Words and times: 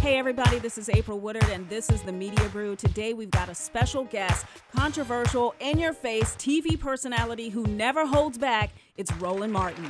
Hey, 0.00 0.16
everybody, 0.16 0.60
this 0.60 0.78
is 0.78 0.88
April 0.88 1.18
Woodard, 1.18 1.48
and 1.50 1.68
this 1.68 1.90
is 1.90 2.02
the 2.02 2.12
Media 2.12 2.48
Brew. 2.50 2.76
Today, 2.76 3.14
we've 3.14 3.32
got 3.32 3.48
a 3.48 3.54
special 3.54 4.04
guest, 4.04 4.46
controversial, 4.72 5.56
in 5.58 5.76
your 5.76 5.92
face 5.92 6.36
TV 6.36 6.78
personality 6.78 7.48
who 7.48 7.66
never 7.66 8.06
holds 8.06 8.38
back. 8.38 8.70
It's 8.96 9.12
Roland 9.14 9.52
Martin. 9.52 9.88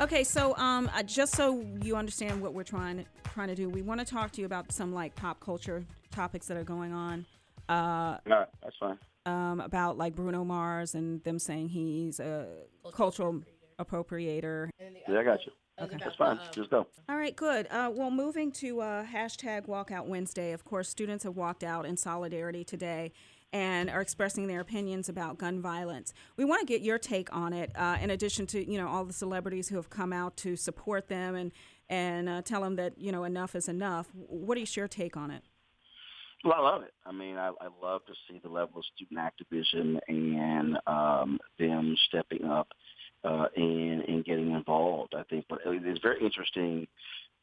Okay, 0.00 0.22
so 0.22 0.56
um, 0.56 0.88
uh, 0.94 1.02
just 1.02 1.34
so 1.34 1.66
you 1.82 1.96
understand 1.96 2.40
what 2.40 2.54
we're 2.54 2.62
trying 2.62 3.04
trying 3.34 3.48
to 3.48 3.56
do, 3.56 3.68
we 3.68 3.82
want 3.82 3.98
to 3.98 4.06
talk 4.06 4.30
to 4.32 4.40
you 4.40 4.46
about 4.46 4.70
some 4.70 4.94
like 4.94 5.16
pop 5.16 5.40
culture 5.40 5.84
topics 6.12 6.46
that 6.46 6.56
are 6.56 6.64
going 6.64 6.92
on. 6.92 7.26
Uh, 7.68 8.18
no, 8.24 8.44
that's 8.62 8.76
fine. 8.78 8.98
Um, 9.26 9.58
about 9.60 9.98
like 9.98 10.14
Bruno 10.14 10.44
Mars 10.44 10.94
and 10.94 11.22
them 11.24 11.40
saying 11.40 11.70
he's 11.70 12.20
a 12.20 12.46
cultural 12.94 13.42
appropriator. 13.80 14.70
Yeah, 14.78 15.18
I 15.18 15.24
got 15.24 15.44
you. 15.44 15.52
Okay. 15.82 15.96
That's 16.02 16.16
fine. 16.16 16.38
Just 16.52 16.70
go. 16.70 16.86
All 17.08 17.16
right, 17.16 17.34
good. 17.34 17.66
Uh, 17.70 17.90
well, 17.92 18.10
moving 18.10 18.52
to 18.52 18.80
uh, 18.80 19.04
hashtag 19.04 19.66
Walkout 19.66 20.06
Wednesday. 20.06 20.52
Of 20.52 20.64
course, 20.64 20.88
students 20.88 21.24
have 21.24 21.36
walked 21.36 21.64
out 21.64 21.86
in 21.86 21.96
solidarity 21.96 22.64
today 22.64 23.12
and 23.52 23.90
are 23.90 24.00
expressing 24.00 24.46
their 24.46 24.60
opinions 24.60 25.08
about 25.08 25.38
gun 25.38 25.60
violence. 25.60 26.14
We 26.36 26.44
want 26.44 26.60
to 26.60 26.66
get 26.66 26.80
your 26.82 26.98
take 26.98 27.34
on 27.34 27.52
it. 27.52 27.70
Uh, 27.74 27.98
in 28.00 28.10
addition 28.10 28.46
to 28.48 28.70
you 28.70 28.78
know 28.78 28.88
all 28.88 29.04
the 29.04 29.12
celebrities 29.12 29.68
who 29.68 29.76
have 29.76 29.90
come 29.90 30.12
out 30.12 30.36
to 30.38 30.56
support 30.56 31.08
them 31.08 31.34
and 31.34 31.52
and 31.88 32.28
uh, 32.28 32.42
tell 32.42 32.62
them 32.62 32.76
that 32.76 32.98
you 32.98 33.12
know 33.12 33.24
enough 33.24 33.54
is 33.54 33.68
enough. 33.68 34.08
What 34.14 34.58
is 34.58 34.76
your 34.76 34.88
take 34.88 35.16
on 35.16 35.30
it? 35.30 35.42
Well, 36.44 36.54
I 36.54 36.60
love 36.60 36.82
it. 36.82 36.92
I 37.06 37.12
mean, 37.12 37.36
I, 37.36 37.48
I 37.60 37.68
love 37.80 38.04
to 38.06 38.14
see 38.28 38.40
the 38.42 38.48
level 38.48 38.78
of 38.78 38.84
student 38.96 39.20
activism 39.20 40.00
and 40.08 40.76
um, 40.88 41.38
them 41.56 41.94
stepping 42.08 42.44
up 42.44 42.68
uh, 43.24 43.46
and, 43.56 44.02
and 44.02 44.24
getting 44.24 44.52
involved. 44.52 45.14
I 45.16 45.22
think, 45.24 45.46
but 45.48 45.60
it's 45.64 46.00
very 46.00 46.24
interesting 46.24 46.86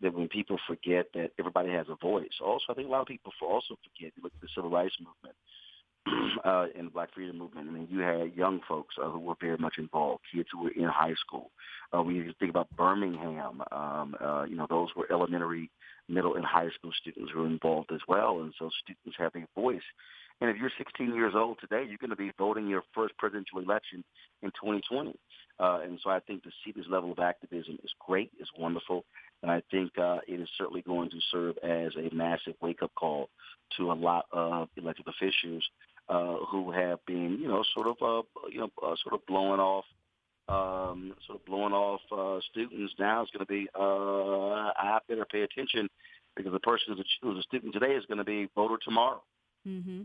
that 0.02 0.14
when 0.14 0.28
people 0.28 0.58
forget 0.68 1.08
that 1.14 1.32
everybody 1.38 1.70
has 1.72 1.88
a 1.90 1.96
voice. 1.96 2.30
Also, 2.44 2.66
I 2.70 2.74
think 2.74 2.88
a 2.88 2.92
lot 2.92 3.02
of 3.02 3.08
people 3.08 3.34
also 3.42 3.76
forget. 3.84 4.14
Look 4.22 4.32
at 4.34 4.42
the 4.42 4.48
civil 4.56 4.70
rights 4.70 4.96
movement 5.00 5.36
uh, 6.46 6.68
and 6.78 6.88
the 6.88 6.92
Black 6.92 7.14
Freedom 7.14 7.38
Movement. 7.38 7.68
I 7.68 7.72
mean, 7.72 7.88
you 7.90 8.00
had 8.00 8.36
young 8.36 8.62
folks 8.68 8.96
uh, 9.02 9.10
who 9.10 9.20
were 9.20 9.36
very 9.42 9.58
much 9.58 9.76
involved, 9.78 10.22
kids 10.34 10.50
who 10.52 10.64
were 10.64 10.72
in 10.72 10.86
high 10.86 11.16
school. 11.26 11.52
Uh, 11.96 12.02
when 12.02 12.16
you 12.16 12.34
think 12.40 12.52
about 12.52 12.70
Birmingham, 12.76 13.62
um, 13.72 14.16
uh, 14.22 14.44
you 14.44 14.56
know, 14.56 14.68
those 14.70 14.90
were 14.96 15.08
elementary, 15.12 15.70
middle, 16.08 16.36
and 16.36 16.46
high 16.46 16.70
school 16.78 16.92
students 17.00 17.32
who 17.34 17.42
were 17.42 17.48
involved 17.48 17.92
as 17.94 18.02
well, 18.08 18.40
and 18.42 18.54
so 18.58 18.70
students 18.84 19.18
have 19.18 19.32
a 19.36 19.60
voice. 19.60 19.82
And 20.42 20.50
if 20.50 20.58
you're 20.58 20.72
16 20.78 21.14
years 21.14 21.34
old 21.36 21.58
today, 21.60 21.86
you're 21.88 21.98
going 21.98 22.12
to 22.12 22.16
be 22.16 22.32
voting 22.38 22.68
your 22.68 22.84
first 22.94 23.18
presidential 23.18 23.60
election 23.60 24.04
in 24.42 24.52
2020. 24.52 25.18
Uh, 25.60 25.80
and 25.84 26.00
so 26.02 26.10
I 26.10 26.20
think 26.22 26.44
to 26.44 26.50
see 26.64 26.72
this 26.72 26.86
level 26.90 27.12
of 27.12 27.20
activism 27.20 27.78
is 27.84 27.92
great, 28.06 28.32
is 28.40 28.48
wonderful, 28.58 29.04
and 29.44 29.52
I 29.52 29.62
think 29.70 29.98
uh, 29.98 30.20
it 30.26 30.40
is 30.40 30.48
certainly 30.58 30.82
going 30.82 31.10
to 31.10 31.18
serve 31.30 31.58
as 31.58 31.92
a 31.98 32.14
massive 32.16 32.54
wake-up 32.62 32.92
call 32.96 33.30
to 33.78 33.92
a 33.92 33.94
lot 33.94 34.26
of 34.32 34.70
elected 34.78 35.08
officials 35.08 35.68
uh, 36.08 36.38
who 36.50 36.72
have 36.72 37.06
been, 37.06 37.38
you 37.42 37.50
know, 37.50 37.64
sort 37.76 37.88
of, 37.88 37.98
uh, 38.02 38.24
you 38.50 38.60
know, 38.60 38.72
uh, 38.82 38.96
sort 39.04 39.14
of 39.14 39.26
blowing 39.28 39.60
off, 39.60 39.86
um, 40.48 41.14
sort 41.28 41.40
of 41.40 41.46
blowing 41.46 41.74
off 41.74 42.02
uh, 42.12 42.40
students. 42.50 42.94
Now 42.98 43.22
it's 43.22 43.32
going 43.32 43.46
to 43.46 43.52
be, 43.52 43.68
I 43.76 45.00
better 45.10 45.26
pay 45.30 45.42
attention 45.42 45.90
because 46.36 46.54
the 46.54 46.60
person 46.60 46.96
who's 46.96 47.00
a, 47.00 47.26
who's 47.26 47.40
a 47.40 47.44
student 47.44 47.74
today 47.74 47.96
is 47.96 48.06
going 48.06 48.18
to 48.18 48.24
be 48.24 48.48
voter 48.56 48.78
tomorrow. 48.82 49.22
Mm-hmm. 49.68 50.04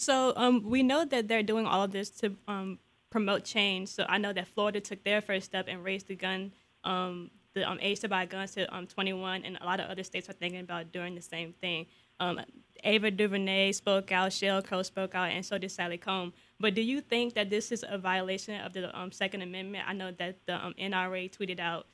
So 0.00 0.32
um, 0.34 0.62
we 0.64 0.82
know 0.82 1.04
that 1.04 1.28
they're 1.28 1.42
doing 1.42 1.66
all 1.66 1.82
of 1.82 1.92
this 1.92 2.08
to 2.20 2.34
um, 2.48 2.78
promote 3.10 3.44
change. 3.44 3.90
So 3.90 4.06
I 4.08 4.16
know 4.16 4.32
that 4.32 4.48
Florida 4.48 4.80
took 4.80 5.04
their 5.04 5.20
first 5.20 5.44
step 5.44 5.66
and 5.68 5.84
raised 5.84 6.08
the 6.08 6.16
gun, 6.16 6.52
um, 6.84 7.30
the 7.52 7.68
um, 7.68 7.78
age 7.82 8.00
to 8.00 8.08
buy 8.08 8.24
guns 8.24 8.52
to 8.52 8.74
um, 8.74 8.86
21, 8.86 9.44
and 9.44 9.58
a 9.60 9.64
lot 9.66 9.78
of 9.78 9.90
other 9.90 10.02
states 10.02 10.26
are 10.30 10.32
thinking 10.32 10.60
about 10.60 10.90
doing 10.90 11.14
the 11.14 11.20
same 11.20 11.52
thing. 11.52 11.84
Um, 12.18 12.40
Ava 12.82 13.10
DuVernay 13.10 13.72
spoke 13.72 14.10
out, 14.10 14.30
Sheryl 14.30 14.64
Crow 14.64 14.82
spoke 14.82 15.14
out, 15.14 15.32
and 15.32 15.44
so 15.44 15.58
did 15.58 15.70
Sally 15.70 15.98
Kohn. 15.98 16.32
But 16.58 16.74
do 16.74 16.80
you 16.80 17.02
think 17.02 17.34
that 17.34 17.50
this 17.50 17.70
is 17.70 17.84
a 17.86 17.98
violation 17.98 18.58
of 18.62 18.72
the 18.72 18.90
Second 19.10 19.42
Amendment? 19.42 19.84
I 19.86 19.92
know 19.92 20.12
that 20.12 20.38
the 20.46 20.72
NRA 20.80 21.30
tweeted 21.30 21.60
out 21.60 21.86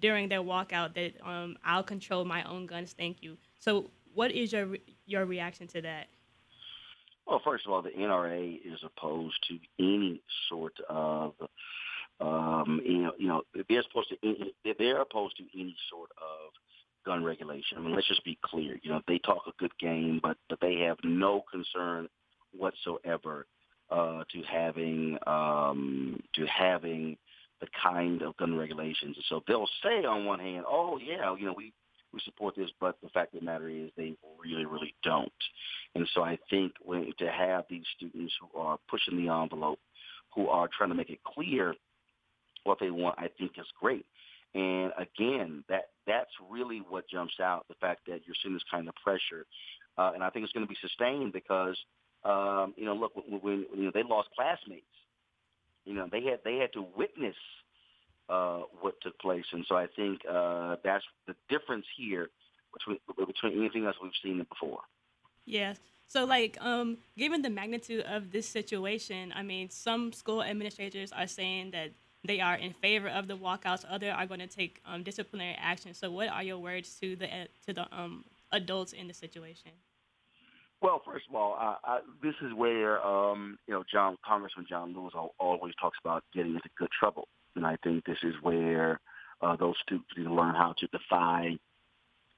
during 0.00 0.28
their 0.28 0.42
walkout 0.42 0.92
that 0.96 1.14
I'll 1.64 1.82
control 1.82 2.26
my 2.26 2.42
own 2.42 2.66
guns, 2.66 2.92
thank 2.92 3.22
you. 3.22 3.38
So, 3.58 3.90
what 4.12 4.32
is 4.32 4.52
your 4.52 4.76
your 5.06 5.24
reaction 5.24 5.66
to 5.68 5.80
that? 5.80 6.08
Well, 7.28 7.42
first 7.44 7.66
of 7.66 7.72
all, 7.72 7.82
the 7.82 7.90
NRA 7.90 8.58
is 8.64 8.80
opposed 8.82 9.36
to 9.48 9.58
any 9.78 10.22
sort 10.48 10.72
of, 10.88 11.34
um, 12.20 12.80
you 12.84 13.02
know, 13.02 13.12
you 13.18 13.28
know, 13.28 13.42
they're 13.68 13.82
supposed 13.82 14.08
to, 14.10 14.74
they're 14.78 15.02
opposed 15.02 15.36
to 15.36 15.44
any 15.54 15.76
sort 15.90 16.10
of 16.16 16.52
gun 17.04 17.22
regulation. 17.22 17.76
I 17.76 17.80
mean, 17.80 17.94
let's 17.94 18.08
just 18.08 18.24
be 18.24 18.38
clear. 18.42 18.80
You 18.82 18.90
know, 18.90 19.02
they 19.06 19.18
talk 19.18 19.42
a 19.46 19.52
good 19.58 19.76
game, 19.78 20.20
but 20.22 20.38
but 20.48 20.60
they 20.60 20.76
have 20.86 20.96
no 21.04 21.44
concern 21.50 22.08
whatsoever 22.56 23.46
uh, 23.90 24.24
to 24.32 24.42
having 24.50 25.18
um, 25.26 26.20
to 26.34 26.46
having 26.46 27.18
the 27.60 27.66
kind 27.82 28.22
of 28.22 28.36
gun 28.38 28.56
regulations. 28.56 29.16
And 29.16 29.24
so 29.28 29.42
they'll 29.46 29.68
say 29.82 30.04
on 30.04 30.24
one 30.24 30.40
hand, 30.40 30.64
oh 30.66 30.98
yeah, 30.98 31.36
you 31.36 31.44
know, 31.44 31.54
we 31.56 31.72
we 32.12 32.20
support 32.24 32.54
this, 32.56 32.70
but 32.80 32.96
the 33.02 33.08
fact 33.10 33.34
of 33.34 33.40
the 33.40 33.46
matter 33.46 33.68
is 33.68 33.90
they 33.96 34.14
really, 34.42 34.64
really 34.64 34.94
don't. 35.02 35.32
And 35.94 36.08
so 36.14 36.22
I 36.22 36.38
think 36.50 36.72
when, 36.82 37.12
to 37.18 37.30
have 37.30 37.64
these 37.68 37.84
students 37.96 38.32
who 38.40 38.58
are 38.58 38.78
pushing 38.88 39.16
the 39.16 39.32
envelope, 39.32 39.78
who 40.34 40.48
are 40.48 40.68
trying 40.76 40.90
to 40.90 40.94
make 40.94 41.10
it 41.10 41.20
clear 41.34 41.74
what 42.64 42.78
they 42.80 42.90
want, 42.90 43.18
I 43.18 43.28
think 43.38 43.52
is 43.58 43.66
great. 43.80 44.06
And 44.54 44.92
again, 44.96 45.64
that 45.68 45.90
that's 46.06 46.30
really 46.50 46.82
what 46.88 47.08
jumps 47.08 47.34
out, 47.40 47.66
the 47.68 47.74
fact 47.80 48.00
that 48.06 48.20
you're 48.26 48.36
seeing 48.42 48.54
this 48.54 48.62
kind 48.70 48.88
of 48.88 48.94
pressure. 48.96 49.44
Uh, 49.98 50.12
and 50.14 50.22
I 50.22 50.30
think 50.30 50.44
it's 50.44 50.52
going 50.52 50.66
to 50.66 50.70
be 50.70 50.78
sustained 50.80 51.32
because, 51.32 51.76
um, 52.24 52.72
you 52.76 52.84
know, 52.84 52.94
look, 52.94 53.12
when, 53.14 53.40
when 53.40 53.66
you 53.76 53.84
know, 53.84 53.90
they 53.92 54.02
lost 54.02 54.28
classmates, 54.34 54.86
you 55.84 55.94
know, 55.94 56.08
they 56.10 56.22
had 56.22 56.40
they 56.44 56.56
had 56.56 56.72
to 56.74 56.86
witness 56.96 57.36
uh, 58.28 58.62
what 58.80 58.94
took 59.02 59.18
place. 59.18 59.44
And 59.52 59.64
so 59.68 59.76
I 59.76 59.86
think 59.86 60.20
uh, 60.30 60.76
that's 60.84 61.04
the 61.26 61.34
difference 61.48 61.86
here 61.96 62.30
between 62.72 62.98
between 63.26 63.58
anything 63.58 63.86
else 63.86 63.96
we've 64.02 64.12
seen 64.22 64.44
before. 64.48 64.80
Yes. 65.44 65.78
So, 66.06 66.24
like, 66.24 66.56
um, 66.60 66.98
given 67.18 67.42
the 67.42 67.50
magnitude 67.50 68.04
of 68.06 68.32
this 68.32 68.48
situation, 68.48 69.32
I 69.36 69.42
mean, 69.42 69.68
some 69.68 70.12
school 70.12 70.42
administrators 70.42 71.12
are 71.12 71.26
saying 71.26 71.72
that 71.72 71.90
they 72.24 72.40
are 72.40 72.56
in 72.56 72.72
favor 72.72 73.08
of 73.08 73.28
the 73.28 73.36
walkouts. 73.36 73.84
Others 73.88 74.14
are 74.16 74.26
going 74.26 74.40
to 74.40 74.46
take 74.46 74.80
um, 74.86 75.02
disciplinary 75.02 75.56
action. 75.60 75.92
So, 75.92 76.10
what 76.10 76.28
are 76.28 76.42
your 76.42 76.58
words 76.58 76.98
to 77.00 77.14
the 77.14 77.28
to 77.66 77.74
the 77.74 77.86
um, 77.92 78.24
adults 78.52 78.94
in 78.94 79.06
the 79.06 79.14
situation? 79.14 79.72
Well, 80.80 81.02
first 81.04 81.26
of 81.28 81.34
all, 81.34 81.54
I, 81.54 81.76
I, 81.84 82.00
this 82.22 82.34
is 82.40 82.54
where 82.54 83.04
um, 83.04 83.58
you 83.66 83.74
know 83.74 83.84
John 83.90 84.16
Congressman 84.26 84.66
John 84.68 84.94
Lewis 84.94 85.12
always 85.38 85.74
talks 85.80 85.98
about 86.02 86.24
getting 86.34 86.54
into 86.54 86.68
good 86.78 86.90
trouble. 86.98 87.28
And 87.56 87.66
I 87.66 87.76
think 87.82 88.04
this 88.04 88.18
is 88.22 88.34
where 88.42 89.00
uh, 89.40 89.56
those 89.56 89.74
students 89.82 90.08
need 90.16 90.24
to 90.24 90.34
learn 90.34 90.54
how 90.54 90.74
to 90.78 90.86
defy 90.88 91.58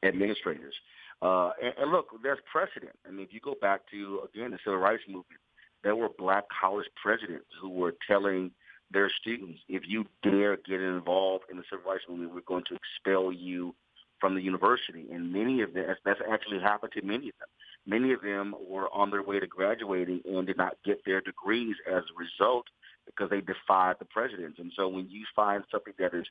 administrators. 0.02 0.74
Uh, 1.22 1.50
and, 1.62 1.74
and 1.78 1.90
look, 1.90 2.06
there's 2.22 2.38
precedent. 2.50 2.96
I 3.06 3.10
mean, 3.10 3.26
if 3.26 3.32
you 3.32 3.40
go 3.40 3.54
back 3.60 3.82
to, 3.90 4.20
again, 4.32 4.50
the 4.50 4.58
civil 4.64 4.78
rights 4.78 5.02
movement, 5.06 5.40
there 5.82 5.96
were 5.96 6.08
black 6.18 6.44
college 6.60 6.86
presidents 7.02 7.46
who 7.60 7.70
were 7.70 7.94
telling 8.06 8.50
their 8.90 9.10
students, 9.20 9.60
if 9.68 9.82
you 9.86 10.04
dare 10.22 10.56
get 10.56 10.80
involved 10.80 11.44
in 11.50 11.56
the 11.56 11.62
civil 11.70 11.90
rights 11.90 12.04
movement, 12.08 12.34
we're 12.34 12.40
going 12.42 12.64
to 12.68 12.76
expel 12.76 13.32
you 13.32 13.74
from 14.18 14.34
the 14.34 14.42
university. 14.42 15.06
And 15.12 15.32
many 15.32 15.62
of 15.62 15.72
them, 15.72 15.86
that's 16.04 16.20
actually 16.30 16.60
happened 16.60 16.92
to 16.92 17.02
many 17.02 17.28
of 17.28 17.34
them. 17.38 17.48
Many 17.86 18.12
of 18.12 18.20
them 18.20 18.54
were 18.68 18.92
on 18.92 19.10
their 19.10 19.22
way 19.22 19.40
to 19.40 19.46
graduating 19.46 20.20
and 20.26 20.46
did 20.46 20.58
not 20.58 20.76
get 20.84 21.02
their 21.06 21.20
degrees 21.20 21.76
as 21.90 22.02
a 22.02 22.18
result 22.18 22.66
because 23.06 23.30
they 23.30 23.40
defied 23.40 23.96
the 23.98 24.04
president. 24.04 24.58
And 24.58 24.72
so 24.76 24.88
when 24.88 25.08
you 25.10 25.24
find 25.34 25.64
something 25.70 25.94
that 25.98 26.14
is 26.14 26.26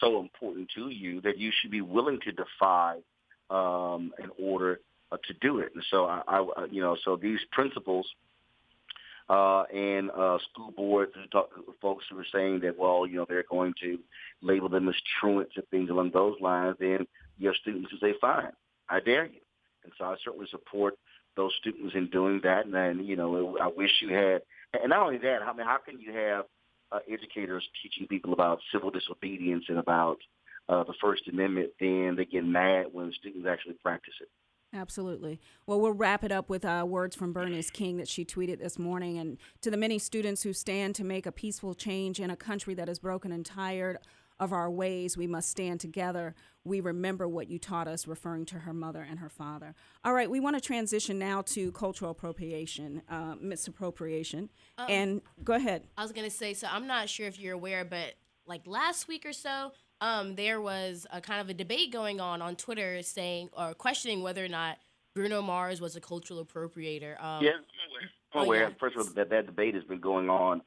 so 0.00 0.20
important 0.20 0.70
to 0.74 0.88
you 0.88 1.20
that 1.22 1.38
you 1.38 1.50
should 1.60 1.70
be 1.70 1.80
willing 1.80 2.20
to 2.20 2.32
defy 2.32 2.98
um, 3.50 4.12
in 4.22 4.30
order 4.42 4.80
uh, 5.10 5.18
to 5.26 5.34
do 5.40 5.58
it. 5.58 5.72
And 5.74 5.84
so 5.90 6.06
I, 6.06 6.22
I, 6.26 6.66
you 6.70 6.80
know, 6.80 6.96
so 7.04 7.16
these 7.16 7.40
principles 7.52 8.06
uh, 9.28 9.62
and 9.64 10.10
uh, 10.10 10.38
school 10.50 10.72
boards 10.72 11.12
and 11.14 11.30
talk, 11.30 11.50
folks 11.80 12.04
who 12.10 12.18
are 12.18 12.26
saying 12.32 12.60
that, 12.60 12.78
well, 12.78 13.06
you 13.06 13.16
know, 13.16 13.26
they're 13.28 13.44
going 13.50 13.74
to 13.82 13.98
label 14.40 14.68
them 14.68 14.88
as 14.88 14.94
truants 15.20 15.52
and 15.56 15.66
things 15.68 15.90
along 15.90 16.10
those 16.12 16.36
lines, 16.40 16.76
then 16.80 17.06
you 17.38 17.48
have 17.48 17.56
students 17.56 17.90
who 17.90 17.98
say, 17.98 18.14
fine, 18.20 18.52
I 18.88 19.00
dare 19.00 19.26
you. 19.26 19.40
And 19.84 19.92
so 19.98 20.04
I 20.04 20.16
certainly 20.24 20.46
support 20.50 20.94
those 21.36 21.52
students 21.60 21.94
in 21.94 22.08
doing 22.08 22.40
that. 22.44 22.64
And 22.66 22.74
then, 22.74 23.04
you 23.04 23.16
know, 23.16 23.56
I 23.60 23.68
wish 23.68 23.90
you 24.00 24.14
had 24.14 24.42
and 24.80 24.90
not 24.90 25.02
only 25.06 25.18
that, 25.18 25.42
I 25.42 25.52
mean, 25.52 25.66
how 25.66 25.78
can 25.84 26.00
you 26.00 26.12
have 26.12 26.44
uh, 26.90 26.98
educators 27.10 27.66
teaching 27.82 28.06
people 28.06 28.32
about 28.32 28.60
civil 28.72 28.90
disobedience 28.90 29.64
and 29.68 29.78
about 29.78 30.18
uh, 30.68 30.84
the 30.84 30.94
First 31.00 31.28
Amendment, 31.28 31.70
then 31.80 32.14
they 32.16 32.24
get 32.24 32.44
mad 32.44 32.86
when 32.92 33.12
students 33.12 33.46
actually 33.48 33.74
practice 33.82 34.14
it? 34.20 34.28
Absolutely. 34.74 35.38
Well, 35.66 35.80
we'll 35.80 35.92
wrap 35.92 36.24
it 36.24 36.32
up 36.32 36.48
with 36.48 36.64
uh, 36.64 36.84
words 36.88 37.14
from 37.14 37.34
Bernice 37.34 37.70
King 37.70 37.98
that 37.98 38.08
she 38.08 38.24
tweeted 38.24 38.58
this 38.58 38.78
morning. 38.78 39.18
And 39.18 39.36
to 39.60 39.70
the 39.70 39.76
many 39.76 39.98
students 39.98 40.42
who 40.42 40.54
stand 40.54 40.94
to 40.94 41.04
make 41.04 41.26
a 41.26 41.32
peaceful 41.32 41.74
change 41.74 42.18
in 42.18 42.30
a 42.30 42.36
country 42.36 42.72
that 42.74 42.88
is 42.88 42.98
broken 42.98 43.32
and 43.32 43.44
tired 43.44 43.98
of 44.42 44.52
our 44.52 44.68
ways, 44.68 45.16
we 45.16 45.28
must 45.28 45.48
stand 45.48 45.78
together. 45.78 46.34
We 46.64 46.80
remember 46.80 47.28
what 47.28 47.48
you 47.48 47.60
taught 47.60 47.86
us, 47.86 48.08
referring 48.08 48.44
to 48.46 48.60
her 48.60 48.72
mother 48.72 49.06
and 49.08 49.20
her 49.20 49.28
father. 49.28 49.76
All 50.04 50.12
right, 50.12 50.28
we 50.28 50.40
want 50.40 50.56
to 50.56 50.60
transition 50.60 51.16
now 51.16 51.42
to 51.42 51.70
cultural 51.72 52.10
appropriation, 52.10 53.02
uh, 53.08 53.36
misappropriation. 53.40 54.50
Um, 54.78 54.86
and 54.88 55.22
go 55.44 55.54
ahead. 55.54 55.84
I 55.96 56.02
was 56.02 56.10
gonna 56.10 56.28
say, 56.28 56.54
so 56.54 56.66
I'm 56.68 56.88
not 56.88 57.08
sure 57.08 57.28
if 57.28 57.38
you're 57.38 57.54
aware, 57.54 57.84
but 57.84 58.14
like 58.44 58.66
last 58.66 59.06
week 59.06 59.24
or 59.24 59.32
so, 59.32 59.72
um, 60.00 60.34
there 60.34 60.60
was 60.60 61.06
a 61.12 61.20
kind 61.20 61.40
of 61.40 61.48
a 61.48 61.54
debate 61.54 61.92
going 61.92 62.20
on 62.20 62.42
on 62.42 62.56
Twitter 62.56 63.00
saying 63.02 63.48
or 63.52 63.74
questioning 63.74 64.22
whether 64.22 64.44
or 64.44 64.48
not 64.48 64.78
Bruno 65.14 65.40
Mars 65.40 65.80
was 65.80 65.94
a 65.94 66.00
cultural 66.00 66.44
appropriator. 66.44 67.22
Um, 67.22 67.44
Yeah, 67.44 67.52
I'm 68.34 68.44
aware. 68.46 68.64
Oh, 68.64 68.68
yeah. 68.68 68.74
First 68.80 68.96
of 68.96 69.06
all, 69.06 69.12
that, 69.14 69.30
that 69.30 69.46
debate 69.46 69.74
has 69.74 69.84
been 69.84 70.00
going 70.00 70.28
on 70.28 70.62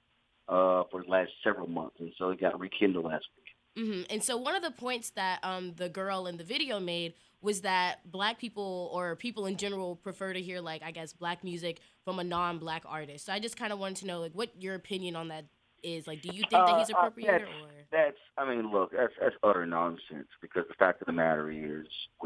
uh, 0.47 0.83
for 0.91 1.03
the 1.03 1.09
last 1.09 1.31
several 1.43 1.67
months, 1.67 1.97
and 1.99 2.11
so 2.17 2.29
it 2.29 2.39
got 2.39 2.57
rekindled 2.59 3.05
last 3.05 3.25
week. 3.35 3.45
Hmm 3.77 4.01
And 4.09 4.23
so 4.23 4.37
one 4.37 4.55
of 4.55 4.63
the 4.63 4.71
points 4.71 5.11
that 5.11 5.39
um, 5.43 5.73
the 5.75 5.89
girl 5.89 6.27
in 6.27 6.37
the 6.37 6.43
video 6.43 6.79
made 6.79 7.13
was 7.41 7.61
that 7.61 8.09
black 8.09 8.39
people 8.39 8.89
or 8.93 9.15
people 9.15 9.45
in 9.45 9.57
general 9.57 9.95
prefer 9.97 10.33
to 10.33 10.41
hear 10.41 10.61
like 10.61 10.81
I 10.83 10.91
guess 10.91 11.13
black 11.13 11.43
music 11.43 11.79
from 12.03 12.19
a 12.19 12.23
non-black 12.23 12.83
artist. 12.87 13.25
So 13.25 13.33
I 13.33 13.39
just 13.39 13.57
kind 13.57 13.71
of 13.71 13.79
wanted 13.79 13.97
to 13.97 14.07
know 14.07 14.19
like 14.19 14.33
what 14.33 14.49
your 14.59 14.75
opinion 14.75 15.15
on 15.15 15.27
that 15.27 15.45
is. 15.83 16.07
Like, 16.07 16.21
do 16.21 16.29
you 16.29 16.43
think 16.49 16.65
that 16.65 16.77
he's 16.77 16.89
Uh, 16.89 16.97
uh, 16.97 17.09
that's, 17.21 17.43
or? 17.43 17.69
That's, 17.91 18.17
I 18.37 18.49
mean, 18.49 18.71
look, 18.71 18.91
that's 18.91 19.13
that's 19.21 19.35
utter 19.43 19.65
nonsense 19.65 20.27
because 20.41 20.63
the 20.67 20.73
fact 20.73 21.01
of 21.01 21.05
the 21.05 21.13
matter 21.13 21.51
is, 21.51 21.85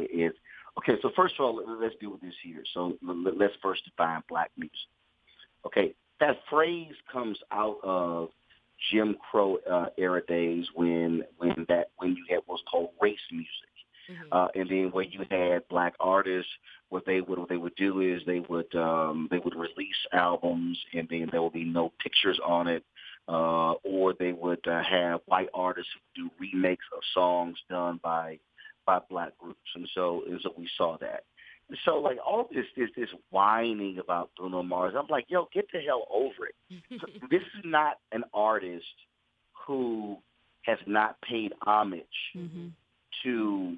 is 0.09 0.31
okay. 0.77 0.97
So 1.01 1.11
first 1.15 1.35
of 1.37 1.45
all, 1.45 1.55
let- 1.55 1.67
let's 1.79 1.95
deal 1.99 2.11
with 2.11 2.21
this 2.21 2.35
here. 2.41 2.63
So 2.73 2.97
let- 3.01 3.37
let's 3.37 3.55
first 3.61 3.83
define 3.85 4.23
black 4.29 4.51
music. 4.57 4.77
Okay, 5.65 5.93
that 6.21 6.37
phrase 6.49 6.95
comes 7.11 7.37
out 7.51 7.79
of 7.83 8.29
Jim 8.91 9.15
Crow 9.29 9.57
uh, 9.69 9.87
era 9.97 10.21
days 10.27 10.65
when 10.75 11.23
when 11.37 11.65
that 11.67 11.91
when 11.97 12.15
you 12.15 12.25
had 12.29 12.39
what's 12.45 12.63
called 12.69 12.89
race 13.01 13.19
music. 13.31 13.49
Mhm. 14.09 14.27
Uh, 14.31 14.47
and 14.55 14.69
then 14.69 14.89
where 14.91 15.03
you 15.03 15.23
had 15.29 15.67
black 15.67 15.93
artists, 15.99 16.51
what 16.89 17.05
they 17.05 17.21
would 17.21 17.37
what 17.37 17.49
they 17.49 17.57
would 17.57 17.75
do 17.75 18.01
is 18.01 18.21
they 18.25 18.39
would 18.39 18.73
um, 18.75 19.27
they 19.29 19.39
would 19.39 19.55
release 19.55 19.95
albums, 20.13 20.79
and 20.93 21.07
then 21.09 21.29
there 21.31 21.41
would 21.41 21.53
be 21.53 21.63
no 21.65 21.91
pictures 21.99 22.39
on 22.43 22.67
it, 22.67 22.83
uh, 23.27 23.73
or 23.83 24.13
they 24.13 24.31
would 24.31 24.65
uh, 24.67 24.81
have 24.83 25.21
white 25.27 25.49
artists 25.53 25.91
who 26.15 26.23
do 26.23 26.31
remakes 26.39 26.85
of 26.95 27.01
songs 27.13 27.57
done 27.69 27.99
by 28.01 28.39
by 28.85 28.99
black 29.09 29.37
groups, 29.37 29.69
and 29.75 29.87
so 29.93 30.23
and 30.27 30.39
so 30.41 30.53
we 30.57 30.67
saw 30.77 30.97
that. 30.97 31.23
So 31.85 31.97
like 31.97 32.17
all 32.25 32.47
this 32.53 32.65
this 32.75 32.89
this 32.97 33.09
whining 33.31 33.99
about 33.99 34.31
Bruno 34.37 34.63
Mars, 34.63 34.95
I'm 34.97 35.07
like, 35.09 35.25
yo, 35.27 35.47
get 35.53 35.65
the 35.71 35.79
hell 35.81 36.07
over 36.11 36.47
it. 36.47 36.55
So 36.99 37.07
this 37.31 37.41
is 37.41 37.63
not 37.63 37.97
an 38.11 38.23
artist 38.33 38.85
who 39.67 40.17
has 40.63 40.79
not 40.87 41.19
paid 41.21 41.53
homage 41.61 42.03
Mm-hmm. 42.35 42.67
to 43.23 43.77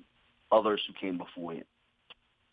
others 0.52 0.82
who 0.88 0.94
came 1.00 1.18
before 1.18 1.54
him. 1.54 1.64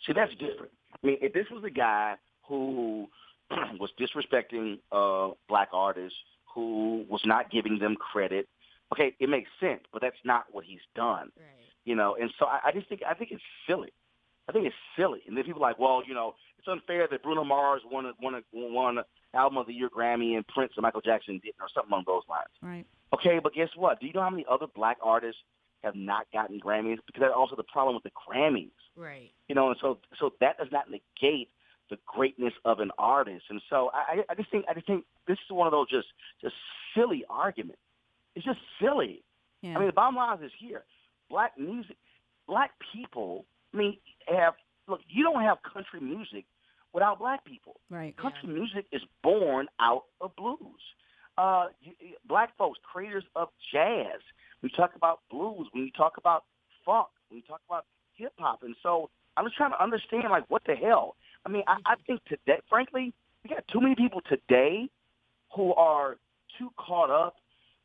See, 0.06 0.12
that's 0.12 0.32
different. 0.32 0.70
I 1.02 1.06
mean, 1.06 1.19
if 1.20 1.32
this 1.32 1.46
was 1.50 1.64
a 1.64 1.70
guy 1.70 2.14
who 2.46 3.08
was 3.81 3.90
disrespecting 3.99 4.79
uh, 4.93 5.35
black 5.49 5.69
artists, 5.73 6.17
who 6.55 7.05
was 7.08 7.20
not 7.25 7.50
giving 7.50 7.79
them 7.79 7.94
credit, 7.96 8.49
okay, 8.93 9.14
it 9.20 9.29
makes 9.29 9.50
sense, 9.61 9.81
but 9.93 10.00
that's 10.02 10.17
not 10.25 10.44
what 10.52 10.64
he's 10.64 10.81
done. 10.94 11.31
Right. 11.37 11.67
You 11.85 11.94
know, 11.96 12.17
and 12.20 12.31
so 12.38 12.46
I, 12.46 12.61
I 12.67 12.73
just 12.73 12.88
think 12.88 13.02
I 13.08 13.14
think 13.14 13.31
it's 13.32 13.43
silly. 13.67 13.93
I 14.48 14.52
think 14.52 14.66
it's 14.66 14.76
silly. 14.96 15.20
And 15.26 15.36
then 15.36 15.44
people 15.44 15.62
are 15.62 15.68
like, 15.68 15.78
well, 15.78 16.02
you 16.06 16.14
know, 16.14 16.34
it's 16.58 16.68
unfair 16.68 17.06
that 17.10 17.22
Bruno 17.22 17.44
Mars 17.44 17.82
won 17.90 18.06
a, 18.06 18.12
won 18.20 18.34
a, 18.34 18.40
won 18.52 18.98
album 19.34 19.58
of 19.58 19.66
the 19.66 19.74
year 19.74 19.88
Grammy 19.94 20.36
and 20.36 20.46
Prince 20.46 20.72
and 20.76 20.82
Michael 20.82 21.02
Jackson 21.02 21.40
didn't, 21.44 21.60
or 21.60 21.68
something 21.74 21.92
along 21.92 22.04
those 22.06 22.22
lines. 22.28 22.48
Right. 22.62 22.86
Okay, 23.12 23.40
but 23.42 23.54
guess 23.54 23.68
what? 23.76 24.00
Do 24.00 24.06
you 24.06 24.12
know 24.12 24.22
how 24.22 24.30
many 24.30 24.46
other 24.50 24.66
black 24.74 24.98
artists 25.02 25.40
have 25.84 25.94
not 25.94 26.26
gotten 26.32 26.60
Grammys? 26.60 26.98
Because 27.06 27.20
that's 27.20 27.34
also 27.36 27.56
the 27.56 27.62
problem 27.62 27.94
with 27.94 28.04
the 28.04 28.10
Grammys. 28.10 28.70
Right. 28.96 29.30
You 29.48 29.54
know, 29.54 29.68
and 29.68 29.76
so 29.80 29.98
so 30.18 30.32
that 30.40 30.58
does 30.58 30.68
not 30.72 30.86
negate 30.90 31.48
the 31.90 31.98
greatness 32.06 32.52
of 32.64 32.80
an 32.80 32.90
artist. 32.98 33.44
And 33.48 33.62
so 33.70 33.90
I, 33.94 34.22
I 34.28 34.34
just 34.34 34.50
think 34.50 34.64
I 34.68 34.74
just 34.74 34.86
think 34.86 35.04
this 35.26 35.38
is 35.38 35.50
one 35.50 35.66
of 35.66 35.72
those 35.72 35.88
just 35.88 36.08
just 36.42 36.54
silly 36.94 37.24
arguments. 37.30 37.80
It's 38.34 38.44
just 38.44 38.58
silly. 38.80 39.22
Yeah. 39.62 39.76
I 39.76 39.78
mean, 39.78 39.86
the 39.86 39.92
bottom 39.92 40.16
line 40.16 40.42
is 40.42 40.52
here: 40.58 40.84
black 41.30 41.58
music, 41.58 41.96
black 42.46 42.72
people. 42.92 43.44
I 43.72 43.76
mean, 43.76 43.96
have 44.28 44.54
look. 44.86 45.00
You 45.08 45.22
don't 45.24 45.42
have 45.42 45.58
country 45.62 46.00
music 46.00 46.44
without 46.92 47.18
black 47.18 47.44
people. 47.44 47.76
right. 47.90 48.16
Country 48.16 48.48
music 48.48 48.86
is 48.92 49.02
born 49.22 49.66
out 49.80 50.04
of 50.20 50.34
blues. 50.36 50.58
Uh, 51.36 51.66
you, 51.82 51.92
you- 52.00 52.16
black 52.26 52.56
folks, 52.56 52.78
creators 52.82 53.24
of 53.36 53.48
jazz. 53.72 54.20
When 54.60 54.70
you 54.70 54.76
talk 54.76 54.96
about 54.96 55.20
blues, 55.30 55.68
when 55.72 55.84
you 55.84 55.90
talk 55.92 56.16
about 56.16 56.44
funk, 56.84 57.08
when 57.28 57.36
you 57.38 57.42
talk 57.46 57.60
about 57.68 57.84
hip 58.14 58.32
hop, 58.38 58.62
and 58.62 58.74
so 58.82 59.10
I'm 59.36 59.44
just 59.44 59.56
trying 59.56 59.70
to 59.70 59.80
understand, 59.82 60.24
like, 60.30 60.44
what 60.48 60.62
the 60.66 60.74
hell? 60.74 61.14
I 61.46 61.48
mean, 61.48 61.62
I, 61.68 61.76
I 61.86 61.94
think 62.06 62.24
today, 62.24 62.58
frankly, 62.68 63.14
we 63.44 63.50
got 63.50 63.62
too 63.68 63.80
many 63.80 63.94
people 63.94 64.20
today 64.28 64.88
who 65.54 65.72
are 65.74 66.16
too 66.58 66.72
caught 66.76 67.10
up 67.10 67.36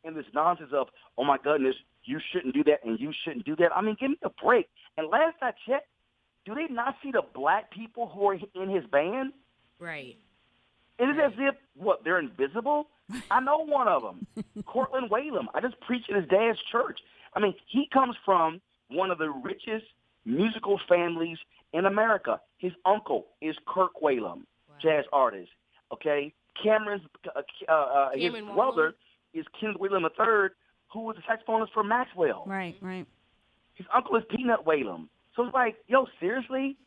in 0.04 0.16
this 0.16 0.26
nonsense 0.34 0.72
of, 0.74 0.88
oh 1.18 1.24
my 1.24 1.38
goodness, 1.38 1.76
you 2.06 2.20
shouldn't 2.32 2.54
do 2.54 2.64
that 2.66 2.84
and 2.84 3.00
you 3.00 3.12
shouldn't 3.24 3.46
do 3.46 3.56
that. 3.58 3.76
I 3.76 3.82
mean, 3.82 3.96
give 4.00 4.12
me 4.12 4.18
a 4.24 4.30
break. 4.44 4.68
And 4.98 5.08
last 5.10 5.38
I 5.42 5.52
checked, 5.68 5.88
do 6.46 6.54
they 6.56 6.68
not 6.70 6.96
see 7.02 7.12
the 7.12 7.22
black 7.34 7.72
people 7.72 8.08
who 8.08 8.28
are 8.28 8.34
in 8.34 8.70
his 8.70 8.86
band? 8.92 9.34
Right. 9.80 10.18
Is 11.00 11.08
it 11.10 11.12
is 11.12 11.18
as 11.26 11.34
if 11.38 11.56
what 11.76 12.04
they're 12.04 12.20
invisible. 12.20 12.88
I 13.32 13.40
know 13.42 13.66
one 13.66 13.88
of 13.88 14.02
them, 14.02 14.28
Cortland 14.66 15.10
Whalum. 15.10 15.48
I 15.54 15.62
just 15.62 15.80
preached 15.82 16.10
at 16.10 16.16
his 16.16 16.28
dad's 16.30 16.60
church. 16.72 17.00
I 17.36 17.40
mean, 17.40 17.54
he 17.68 17.88
comes 17.92 18.16
from 18.24 18.62
one 18.90 19.12
of 19.12 19.18
the 19.18 19.30
richest 19.30 19.86
musical 20.26 20.80
families 20.88 21.38
in 21.74 21.86
America. 21.86 22.40
His 22.58 22.72
uncle 22.86 23.28
is 23.42 23.56
Kirk 23.68 23.92
Whalum, 24.02 24.44
jazz 24.82 25.06
artist. 25.12 25.50
Okay, 25.92 26.34
Kameron's 26.64 27.04
uh, 27.36 27.42
uh, 27.68 27.72
uh, 27.72 28.10
his 28.14 28.32
Kameron 28.32 28.56
brother 28.56 28.96
is 29.34 29.46
Kenneth 29.60 29.78
Whalum 29.78 30.04
III, 30.04 30.50
who 30.94 31.02
was 31.02 31.16
a 31.18 31.32
saxophonist 31.32 31.72
for 31.74 31.84
Maxwell. 31.84 32.44
Right. 32.46 32.76
Right. 32.82 33.06
His 33.74 33.88
uncle 33.94 34.16
is 34.16 34.24
Peanut 34.30 34.66
Whalum. 34.66 35.08
So 35.36 35.46
it's 35.46 35.54
like, 35.54 35.76
yo, 35.88 36.06
seriously? 36.20 36.78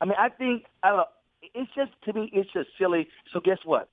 I 0.00 0.04
mean, 0.04 0.14
I 0.18 0.28
think 0.28 0.64
I 0.82 0.88
don't 0.88 0.98
know, 0.98 1.04
it's 1.54 1.70
just 1.74 1.92
to 2.04 2.12
me, 2.12 2.30
it's 2.32 2.52
just 2.52 2.68
silly. 2.78 3.08
So 3.32 3.40
guess 3.40 3.58
what? 3.64 3.88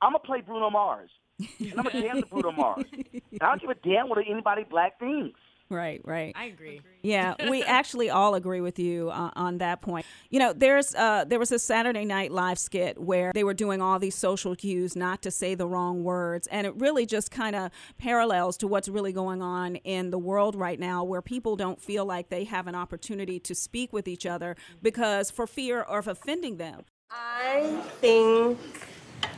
I'm 0.00 0.12
gonna 0.12 0.20
play 0.20 0.40
Bruno 0.40 0.70
Mars, 0.70 1.10
and 1.38 1.74
I'm 1.76 1.84
gonna 1.84 2.00
dance 2.00 2.20
to 2.20 2.26
Bruno 2.26 2.52
Mars. 2.52 2.86
And 2.92 3.42
I 3.42 3.48
don't 3.48 3.60
give 3.60 3.70
a 3.70 3.74
damn 3.74 4.08
what 4.08 4.18
anybody 4.26 4.64
black 4.64 4.98
thinks. 4.98 5.38
Right. 5.70 6.00
Right. 6.04 6.34
I 6.36 6.46
agree. 6.46 6.80
Yeah, 7.02 7.34
we 7.48 7.62
actually 7.62 8.10
all 8.10 8.34
agree 8.34 8.60
with 8.60 8.78
you 8.78 9.10
uh, 9.10 9.30
on 9.36 9.58
that 9.58 9.80
point. 9.80 10.04
You 10.28 10.40
know, 10.40 10.52
there's 10.52 10.94
uh, 10.96 11.24
there 11.24 11.38
was 11.38 11.52
a 11.52 11.60
Saturday 11.60 12.04
Night 12.04 12.32
Live 12.32 12.58
skit 12.58 13.00
where 13.00 13.30
they 13.32 13.44
were 13.44 13.54
doing 13.54 13.80
all 13.80 14.00
these 14.00 14.16
social 14.16 14.56
cues 14.56 14.96
not 14.96 15.22
to 15.22 15.30
say 15.30 15.54
the 15.54 15.68
wrong 15.68 16.02
words, 16.02 16.48
and 16.48 16.66
it 16.66 16.74
really 16.76 17.06
just 17.06 17.30
kind 17.30 17.54
of 17.54 17.70
parallels 17.98 18.56
to 18.58 18.66
what's 18.66 18.88
really 18.88 19.12
going 19.12 19.42
on 19.42 19.76
in 19.76 20.10
the 20.10 20.18
world 20.18 20.56
right 20.56 20.80
now, 20.80 21.04
where 21.04 21.22
people 21.22 21.54
don't 21.54 21.80
feel 21.80 22.04
like 22.04 22.30
they 22.30 22.44
have 22.44 22.66
an 22.66 22.74
opportunity 22.74 23.38
to 23.38 23.54
speak 23.54 23.92
with 23.92 24.08
each 24.08 24.26
other 24.26 24.56
because 24.82 25.30
for 25.30 25.46
fear 25.46 25.82
of 25.82 26.08
offending 26.08 26.56
them. 26.56 26.82
I 27.12 27.80
think, 28.00 28.58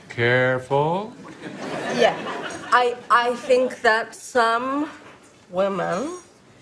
Careful. 0.09 1.15
yeah, 1.95 2.17
I 2.71 2.97
I 3.11 3.35
think 3.37 3.83
that 3.83 4.15
some 4.15 4.89
women, 5.53 6.19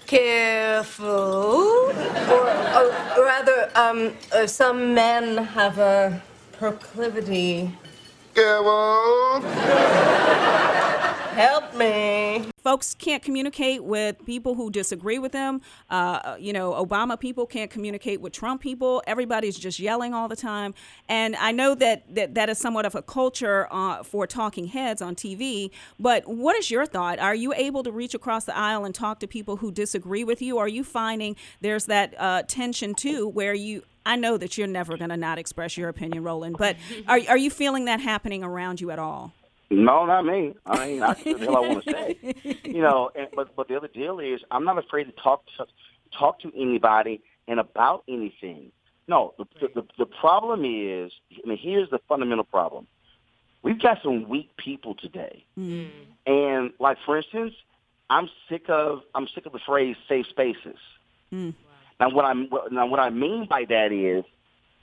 careful, 0.07 1.07
or, 1.07 2.45
or 3.17 3.25
rather, 3.25 3.71
um, 3.77 4.13
uh, 4.35 4.47
some 4.47 4.93
men 4.95 5.39
have 5.39 5.79
a 5.79 6.21
proclivity. 6.53 7.73
Help 11.33 11.75
me. 11.75 12.45
folks 12.63 12.95
can't 12.95 13.23
communicate 13.23 13.83
with 13.83 14.25
people 14.27 14.55
who 14.55 14.71
disagree 14.71 15.19
with 15.19 15.33
them. 15.33 15.61
Uh, 15.89 16.37
you 16.39 16.53
know, 16.53 16.73
Obama 16.73 17.19
people 17.19 17.47
can't 17.47 17.71
communicate 17.71 18.21
with 18.21 18.33
Trump 18.33 18.61
people. 18.61 19.03
Everybody's 19.07 19.59
just 19.59 19.79
yelling 19.79 20.13
all 20.13 20.29
the 20.29 20.37
time. 20.37 20.75
And 21.09 21.37
I 21.37 21.53
know 21.53 21.75
that 21.77 22.15
that, 22.15 22.35
that 22.35 22.49
is 22.51 22.59
somewhat 22.59 22.85
of 22.85 22.95
a 22.95 23.03
culture 23.03 23.67
uh, 23.71 24.03
for 24.03 24.27
talking 24.27 24.67
heads 24.67 25.01
on 25.01 25.15
TV. 25.15 25.71
But 25.99 26.27
what 26.27 26.57
is 26.57 26.71
your 26.71 26.85
thought? 26.85 27.19
Are 27.19 27.35
you 27.35 27.55
able 27.55 27.83
to 27.85 27.93
reach 27.93 28.15
across 28.15 28.45
the 28.45 28.57
aisle 28.57 28.85
and 28.85 28.95
talk 28.95 29.21
to 29.21 29.27
people 29.27 29.57
who 29.57 29.73
disagree 29.73 30.25
with 30.25 30.43
you? 30.43 30.59
Are 30.59 30.69
you 30.69 30.85
finding 30.85 31.37
there's 31.61 31.87
that 31.87 32.15
uh, 32.19 32.43
tension 32.47 32.95
too, 32.95 33.27
where 33.29 33.55
you 33.55 33.83
I 34.05 34.17
know 34.17 34.39
that 34.39 34.57
you're 34.57 34.67
never 34.67 34.97
going 34.97 35.11
to 35.11 35.17
not 35.17 35.39
express 35.39 35.77
your 35.77 35.89
opinion, 35.89 36.25
Roland, 36.25 36.57
but 36.59 36.77
are, 37.07 37.21
are 37.29 37.37
you 37.37 37.51
feeling 37.51 37.85
that 37.85 38.01
happening 38.01 38.43
around 38.43 38.81
you 38.81 38.91
at 38.91 38.99
all? 38.99 39.33
No, 39.71 40.05
not 40.05 40.25
me. 40.25 40.55
I 40.67 40.87
mean, 40.87 41.03
I 41.03 41.15
can 41.15 41.39
the 41.39 41.47
hell 41.47 41.57
I 41.57 41.61
want 41.61 41.85
to 41.85 41.91
say. 41.91 42.19
You 42.65 42.83
know, 42.83 43.11
and, 43.15 43.29
but 43.35 43.55
but 43.57 43.69
the 43.69 43.77
other 43.77 43.89
deal 43.89 44.19
is, 44.19 44.41
I'm 44.51 44.65
not 44.65 44.79
afraid 44.79 45.05
to 45.05 45.13
talk 45.13 45.45
to 45.59 45.67
talk 46.17 46.41
to 46.41 46.53
anybody 46.57 47.21
and 47.47 47.61
about 47.61 48.05
anything. 48.09 48.73
No, 49.07 49.35
the 49.39 49.47
the, 49.75 49.85
the 49.99 50.07
problem 50.07 50.65
is, 50.65 51.13
I 51.33 51.49
mean, 51.49 51.59
here's 51.59 51.91
the 51.91 52.01
fundamental 52.09 52.45
problem. 52.45 52.87
We've 53.63 53.81
got 53.81 53.99
some 54.03 54.29
weak 54.29 54.57
people 54.57 54.95
today, 54.95 55.45
hmm. 55.55 55.87
and 56.27 56.73
like 56.81 56.99
for 57.05 57.17
instance, 57.17 57.55
I'm 58.09 58.29
sick 58.49 58.69
of 58.69 59.03
I'm 59.15 59.29
sick 59.29 59.47
of 59.47 59.53
the 59.53 59.61
phrase 59.61 59.97
safe 60.09 60.27
spaces. 60.29 60.79
Hmm. 61.31 61.51
Now 62.01 62.11
what 62.11 62.25
I'm 62.25 62.49
now 62.71 62.87
what 62.87 62.99
I 62.99 63.11
mean 63.11 63.47
by 63.49 63.67
that 63.69 63.93
is 63.93 64.25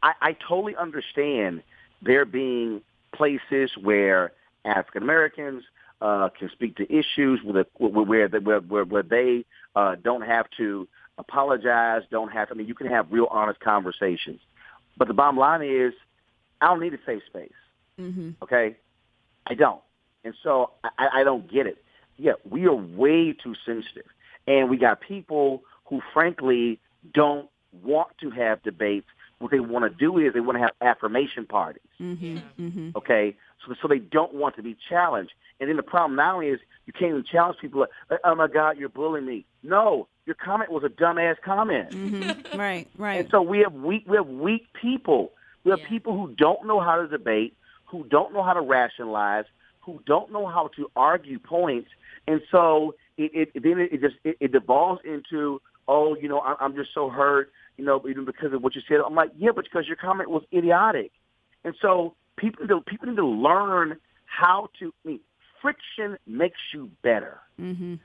I, 0.01 0.13
I 0.21 0.33
totally 0.33 0.75
understand 0.75 1.63
there 2.01 2.25
being 2.25 2.81
places 3.13 3.71
where 3.81 4.31
African 4.67 5.03
Americans 5.03 5.63
uh, 6.01 6.29
can 6.37 6.49
speak 6.51 6.77
to 6.77 6.83
issues 6.83 7.41
where 7.43 7.65
where, 7.77 8.27
where 8.27 8.59
where 8.59 8.85
where 8.85 9.03
they 9.03 9.45
uh, 9.75 9.95
don't 9.95 10.21
have 10.21 10.45
to 10.57 10.87
apologize, 11.17 12.03
don't 12.11 12.31
have. 12.31 12.49
to, 12.49 12.53
I 12.53 12.57
mean, 12.57 12.67
you 12.67 12.75
can 12.75 12.87
have 12.87 13.11
real 13.11 13.27
honest 13.31 13.59
conversations. 13.59 14.39
But 14.97 15.07
the 15.07 15.13
bottom 15.13 15.37
line 15.37 15.61
is, 15.63 15.93
I 16.61 16.67
don't 16.67 16.79
need 16.79 16.93
a 16.93 16.99
safe 17.05 17.23
space. 17.27 17.51
Okay, 18.43 18.75
I 19.47 19.53
don't, 19.55 19.81
and 20.23 20.35
so 20.43 20.71
I, 20.83 21.21
I 21.21 21.23
don't 21.23 21.51
get 21.51 21.65
it. 21.65 21.77
Yeah, 22.17 22.33
we 22.49 22.65
are 22.65 22.73
way 22.73 23.33
too 23.33 23.55
sensitive, 23.65 24.05
and 24.47 24.69
we 24.69 24.77
got 24.77 25.01
people 25.01 25.63
who, 25.85 26.01
frankly, 26.13 26.79
don't 27.13 27.49
want 27.83 28.09
to 28.21 28.29
have 28.31 28.61
debates. 28.63 29.07
What 29.39 29.51
they 29.51 29.59
want 29.59 29.83
to 29.85 29.95
do 29.95 30.17
is 30.17 30.33
they 30.33 30.39
want 30.39 30.57
to 30.57 30.61
have 30.63 30.71
affirmation 30.81 31.45
parties. 31.45 31.83
Mm-hmm. 31.99 32.37
Mm-hmm. 32.59 32.89
Okay, 32.95 33.35
so 33.65 33.73
so 33.81 33.87
they 33.87 33.99
don't 33.99 34.33
want 34.33 34.55
to 34.55 34.63
be 34.63 34.75
challenged. 34.89 35.33
And 35.59 35.69
then 35.69 35.77
the 35.77 35.83
problem 35.83 36.15
now 36.15 36.39
is 36.39 36.59
you 36.85 36.93
can't 36.93 37.09
even 37.11 37.23
challenge 37.23 37.57
people. 37.59 37.85
Like, 38.09 38.19
oh 38.23 38.35
my 38.35 38.47
God, 38.47 38.77
you're 38.77 38.89
bullying 38.89 39.25
me. 39.25 39.45
No, 39.63 40.07
your 40.25 40.35
comment 40.35 40.71
was 40.71 40.83
a 40.83 40.89
dumbass 40.89 41.35
comment. 41.43 41.91
Mm-hmm. 41.91 42.57
Right, 42.59 42.87
right. 42.97 43.19
And 43.21 43.29
so 43.31 43.41
we 43.41 43.59
have 43.59 43.73
weak 43.73 44.03
we 44.07 44.15
have 44.17 44.27
weak 44.27 44.67
people. 44.79 45.31
We 45.63 45.71
have 45.71 45.79
Yeah. 45.81 45.89
people 45.89 46.13
who 46.17 46.33
don't 46.35 46.65
know 46.65 46.79
how 46.79 46.95
to 47.01 47.07
debate, 47.07 47.55
who 47.85 48.03
don't 48.05 48.33
know 48.33 48.43
how 48.43 48.53
to 48.53 48.61
rationalize, 48.61 49.45
who 49.81 50.01
don't 50.05 50.31
know 50.31 50.45
how 50.47 50.69
to 50.75 50.89
argue 50.95 51.39
points, 51.39 51.89
and 52.27 52.41
so 52.51 52.95
it, 53.17 53.49
it 53.55 53.63
then 53.63 53.79
it 53.79 53.99
just 54.01 54.15
it, 54.23 54.37
it 54.39 54.51
devolves 54.51 55.01
into 55.03 55.61
oh 55.87 56.15
you 56.15 56.29
know 56.29 56.39
I, 56.39 56.55
I'm 56.59 56.75
just 56.75 56.93
so 56.93 57.09
hurt 57.09 57.51
you 57.77 57.83
know 57.85 58.01
even 58.07 58.25
because 58.25 58.53
of 58.53 58.61
what 58.63 58.75
you 58.75 58.81
said. 58.87 58.97
I'm 59.05 59.15
like 59.15 59.31
yeah, 59.37 59.51
but 59.55 59.63
because 59.65 59.87
your 59.87 59.95
comment 59.97 60.29
was 60.29 60.43
idiotic, 60.53 61.11
and 61.63 61.73
so 61.81 62.13
people 62.37 62.63
need 62.63 62.69
to, 62.69 62.81
people 62.81 63.07
need 63.07 63.17
to 63.17 63.25
learn 63.25 63.97
how 64.25 64.69
to. 64.79 64.93
I 65.05 65.07
mean, 65.07 65.19
friction 65.61 66.17
makes 66.25 66.59
you 66.73 66.89
better 67.01 67.39
mm-hmm. 67.59 67.95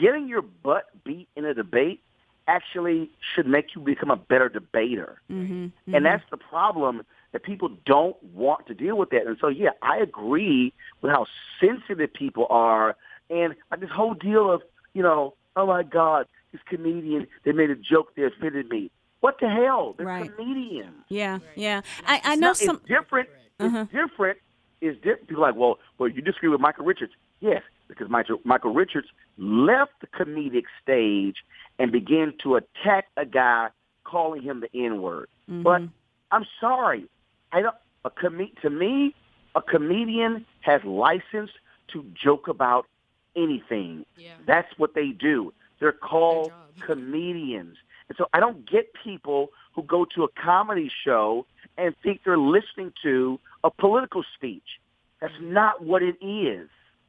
getting 0.00 0.28
your 0.28 0.42
butt 0.42 0.86
beat 1.04 1.28
in 1.36 1.44
a 1.44 1.54
debate 1.54 2.02
actually 2.48 3.10
should 3.34 3.46
make 3.46 3.74
you 3.74 3.80
become 3.80 4.10
a 4.10 4.16
better 4.16 4.48
debater. 4.48 5.20
Mm-hmm. 5.30 5.52
And 5.52 5.72
mm-hmm. 5.88 6.04
that's 6.04 6.22
the 6.30 6.36
problem 6.36 7.02
that 7.32 7.42
people 7.42 7.70
don't 7.84 8.20
want 8.22 8.66
to 8.68 8.74
deal 8.74 8.96
with 8.96 9.10
that. 9.10 9.26
And 9.26 9.36
so, 9.40 9.48
yeah, 9.48 9.70
I 9.82 9.98
agree 9.98 10.72
with 11.02 11.10
how 11.10 11.26
sensitive 11.60 12.12
people 12.12 12.46
are. 12.50 12.96
And 13.30 13.54
like 13.70 13.80
this 13.80 13.90
whole 13.90 14.14
deal 14.14 14.50
of, 14.50 14.62
you 14.94 15.02
know, 15.02 15.34
oh 15.56 15.66
my 15.66 15.82
God, 15.82 16.26
this 16.52 16.60
comedian, 16.66 17.26
they 17.44 17.52
made 17.52 17.70
a 17.70 17.74
joke 17.74 18.14
that 18.14 18.26
offended 18.26 18.68
me. 18.68 18.90
What 19.20 19.40
the 19.40 19.48
hell? 19.48 19.94
They're 19.96 20.06
Right. 20.06 20.34
comedians. 20.36 20.94
yeah, 21.08 21.40
yeah. 21.56 21.80
I, 22.06 22.20
I 22.22 22.34
know 22.36 22.48
Now, 22.48 22.52
some. 22.52 22.76
It's 22.76 22.86
different. 22.86 23.28
It's 23.58 23.92
different. 23.92 24.38
It's 24.80 24.96
different. 24.96 25.28
People 25.28 25.44
are 25.44 25.50
like, 25.50 25.58
well, 25.58 25.78
well, 25.98 26.08
you 26.08 26.22
disagree 26.22 26.48
with 26.48 26.60
Michael 26.60 26.84
Richards. 26.84 27.12
Yes, 27.40 27.62
because 27.88 28.08
Michael, 28.08 28.38
Michael 28.44 28.72
Richards 28.72 29.08
left 29.38 29.92
the 30.00 30.06
comedic 30.06 30.64
stage 30.82 31.36
and 31.78 31.92
began 31.92 32.34
to 32.42 32.56
attack 32.56 33.06
a 33.16 33.24
guy 33.26 33.68
calling 34.04 34.42
him 34.42 34.60
the 34.60 34.84
N 34.84 35.00
word. 35.02 35.28
But 35.62 35.82
I'm 36.30 36.44
sorry, 36.60 37.06
I 37.52 37.62
don't. 37.62 37.74
A 38.04 38.10
com- 38.10 38.50
to 38.62 38.70
me, 38.70 39.14
a 39.54 39.62
comedian 39.62 40.46
has 40.60 40.82
license 40.84 41.50
to 41.92 42.04
joke 42.14 42.48
about 42.48 42.86
anything. 43.34 44.04
Yeah. 44.16 44.32
That's 44.46 44.68
what 44.76 44.94
they 44.94 45.08
do. 45.08 45.52
They're 45.80 45.92
called 45.92 46.52
comedians. 46.86 47.76
And 48.08 48.16
so 48.16 48.26
I 48.32 48.40
don't 48.40 48.68
get 48.70 48.92
people 49.02 49.48
who 49.74 49.82
go 49.82 50.06
to 50.14 50.24
a 50.24 50.28
comedy 50.28 50.90
show 51.04 51.46
and 51.78 51.94
think 52.02 52.20
they're 52.24 52.38
listening 52.38 52.92
to 53.02 53.38
a 53.64 53.70
political 53.70 54.24
speech. 54.34 54.80
That's 55.20 55.34
not 55.40 55.82
what 55.82 56.02
it 56.02 56.16
is. 56.24 56.68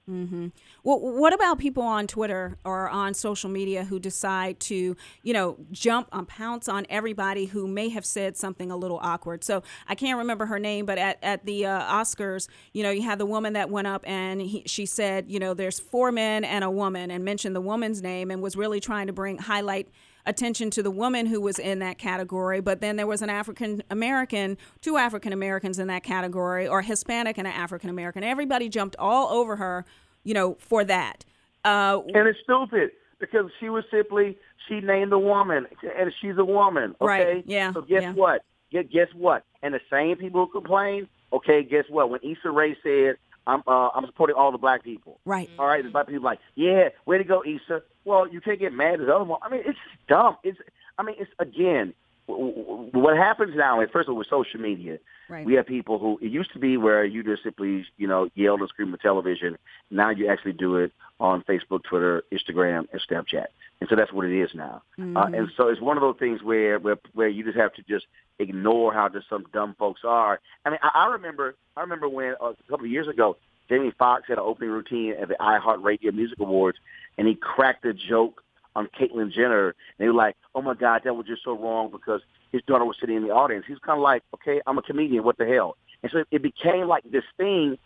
Well, 0.10 1.02
what 1.02 1.34
about 1.34 1.60
people 1.60 1.84
on 1.84 2.08
Twitter 2.08 2.58
or 2.64 2.88
on 2.88 3.14
social 3.14 3.50
media 3.50 3.84
who 3.84 4.00
decide 4.00 4.58
to, 4.62 4.96
you 5.22 5.34
know, 5.34 5.58
jump 5.74 6.08
on 6.14 6.26
pounce 6.26 6.70
on 6.70 6.86
everybody 6.90 7.46
who 7.46 7.68
may 7.68 7.90
have 7.90 8.06
said 8.06 8.38
something 8.38 8.72
a 8.72 8.78
little 8.78 9.00
awkward? 9.02 9.44
So 9.44 9.64
I 9.86 9.96
can't 9.96 10.18
remember 10.18 10.46
her 10.46 10.60
name, 10.60 10.86
but 10.86 10.98
at, 10.98 11.18
at 11.22 11.46
the 11.46 11.66
uh, 11.66 11.82
Oscars, 11.94 12.48
you 12.72 12.84
know, 12.84 12.90
you 12.90 13.02
had 13.02 13.20
the 13.20 13.26
woman 13.26 13.52
that 13.54 13.70
went 13.70 13.88
up 13.88 14.08
and 14.08 14.40
he, 14.40 14.64
she 14.66 14.86
said, 14.86 15.30
you 15.30 15.40
know, 15.40 15.54
there's 15.54 15.78
four 15.78 16.14
men 16.14 16.46
and 16.46 16.64
a 16.64 16.72
woman, 16.72 17.12
and 17.12 17.26
mentioned 17.26 17.54
the 17.54 17.60
woman's 17.60 18.02
name 18.02 18.32
and 18.32 18.42
was 18.42 18.56
really 18.56 18.80
trying 18.80 19.08
to 19.08 19.14
bring 19.14 19.38
highlight 19.38 19.90
attention 20.28 20.70
to 20.72 20.84
the 20.84 20.92
woman 20.92 21.26
who 21.26 21.42
was 21.42 21.58
in 21.58 21.80
that 21.80 21.98
category, 21.98 22.60
but 22.62 22.82
then 22.82 22.98
there 22.98 23.08
was 23.08 23.22
an 23.22 23.30
African 23.30 23.82
American, 23.90 24.58
two 24.82 24.98
African 24.98 25.34
Americans 25.34 25.80
in 25.80 25.88
that 25.88 26.04
category, 26.04 26.68
or 26.68 26.82
Hispanic 26.82 27.38
and 27.38 27.48
an 27.48 27.54
African 27.54 27.90
American. 27.90 28.24
Everybody 28.24 28.70
jumped 28.70 28.96
all 29.00 29.30
over 29.30 29.56
her, 29.56 29.86
you 30.24 30.34
know, 30.34 30.56
for 30.60 30.84
that. 30.84 31.26
Uh, 31.64 32.02
And 32.14 32.28
it's 32.28 32.40
stupid 32.44 32.92
because 33.20 33.50
she 33.60 33.70
was 33.70 33.84
simply 33.90 34.38
she 34.68 34.82
named 34.82 35.14
a 35.14 35.20
woman 35.20 35.66
and 35.98 36.14
she's 36.22 36.38
a 36.38 36.46
woman. 36.46 36.96
Okay. 37.02 37.08
Right, 37.08 37.44
yeah, 37.48 37.74
So 37.74 37.82
guess 37.82 38.04
yeah. 38.04 38.14
what? 38.14 38.44
Guess 38.72 39.08
what? 39.16 39.44
And 39.64 39.74
the 39.74 39.80
same 39.90 40.18
people 40.18 40.46
who 40.46 40.52
complain. 40.52 41.08
Okay. 41.32 41.64
Guess 41.64 41.86
what? 41.90 42.10
When 42.10 42.20
Issa 42.22 42.52
Rae 42.52 42.76
said, 42.84 43.18
"I'm 43.48 43.64
uh, 43.68 43.90
I'm 43.96 44.06
supporting 44.06 44.36
all 44.38 44.52
the 44.52 44.58
black 44.58 44.84
people." 44.84 45.20
right. 45.26 45.50
All 45.58 45.66
right, 45.66 45.84
the 45.84 45.90
black 45.90 46.08
people 46.08 46.24
like, 46.24 46.40
yeah, 46.56 46.90
way 47.06 47.18
to 47.18 47.24
go, 47.24 47.44
Issa. 47.44 47.82
Well, 48.06 48.28
you 48.28 48.42
can't 48.42 48.60
get 48.60 48.74
mad 48.74 48.96
at 49.00 49.08
the 49.08 49.16
other 49.16 49.24
one. 49.24 49.40
I 49.42 49.50
mean, 49.50 49.62
it's 49.66 49.78
just 49.78 50.08
dumb. 50.08 50.38
It's, 50.44 50.58
I 50.98 51.04
mean, 51.04 51.16
it's 51.18 51.32
again, 51.40 51.94
what 52.28 53.18
happens 53.18 53.56
now 53.56 53.82
is 53.82 53.90
first 53.92 54.08
of 54.08 54.14
all 54.14 54.18
with 54.20 54.28
social 54.28 54.60
media, 54.60 55.00
Right. 55.30 55.46
we 55.46 55.56
have 55.56 55.66
people 55.66 56.00
who 56.00 56.18
it 56.22 56.32
used 56.32 56.54
to 56.54 56.60
be 56.60 56.78
where 56.78 57.04
you 57.04 57.22
just 57.24 57.44
simply, 57.44 57.86
you 57.98 58.08
know, 58.08 58.30
yelled 58.36 58.62
and 58.62 58.70
screamed 58.70 58.94
at 58.94 59.02
television. 59.02 59.58
Now 59.92 60.10
you 60.10 60.28
actually 60.30 60.54
do 60.54 60.78
it 60.78 60.94
on 61.20 61.42
Facebook, 61.44 61.84
Twitter, 61.84 62.24
Instagram, 62.32 62.88
and 62.92 63.02
Snapchat, 63.10 63.48
and 63.82 63.90
so 63.90 63.96
that's 63.96 64.14
what 64.14 64.26
it 64.26 64.40
is 64.40 64.52
now. 64.56 64.84
Uh, 64.98 65.30
and 65.34 65.50
so 65.58 65.68
it's 65.68 65.82
one 65.82 65.98
of 65.98 66.02
those 66.02 66.16
things 66.18 66.42
where 66.44 66.80
where 66.80 66.98
where 67.14 67.28
you 67.28 67.44
just 67.44 67.58
have 67.58 67.74
to 67.74 67.82
just 67.84 68.06
ignore 68.40 68.94
how 68.94 69.10
just 69.10 69.28
some 69.30 69.46
dumb 69.52 69.76
folks 69.80 70.02
are. 70.06 70.40
I 70.66 70.70
mean, 70.70 70.80
I, 70.82 70.92
I 70.94 71.08
remember 71.08 71.56
I 71.76 71.82
remember 71.82 72.08
when 72.08 72.36
uh, 72.42 72.52
a 72.52 72.70
couple 72.70 72.86
of 72.86 72.92
years 72.92 73.08
ago, 73.08 73.36
Jamie 73.70 73.92
Foxx 73.98 74.28
had 74.28 74.38
an 74.38 74.44
opening 74.46 74.70
routine 74.72 75.14
at 75.20 75.28
the 75.28 75.36
iHeartRadio 75.42 76.14
Music 76.14 76.40
Awards, 76.40 76.78
and 77.18 77.28
he 77.28 77.36
cracked 77.36 77.84
a 77.86 77.94
joke 77.94 78.44
on 78.78 78.88
Caitlyn 78.98 79.34
Jenner, 79.34 79.70
and 79.70 79.76
they 79.98 80.08
were 80.08 80.14
like, 80.14 80.38
"Oh 80.54 80.62
my 80.62 80.76
God, 80.76 81.02
that 81.04 81.16
was 81.16 81.26
just 81.26 81.44
so 81.44 81.58
wrong," 81.58 81.90
because 81.92 82.22
his 82.52 82.62
daughter 82.68 82.86
was 82.86 82.96
sitting 83.00 83.18
in 83.18 83.24
the 83.24 83.34
audience. 83.34 83.66
He's 83.68 83.80
kind 83.80 83.98
of 83.98 84.04
like, 84.04 84.24
"Okay, 84.36 84.62
I'm 84.68 84.78
a 84.78 84.84
comedian. 84.84 85.24
What 85.24 85.38
the 85.38 85.46
hell?" 85.46 85.76
And 86.04 86.12
so 86.12 86.24
it 86.32 86.42
became 86.42 86.88
like 86.88 87.04
this 87.12 87.24
thing. 87.38 87.78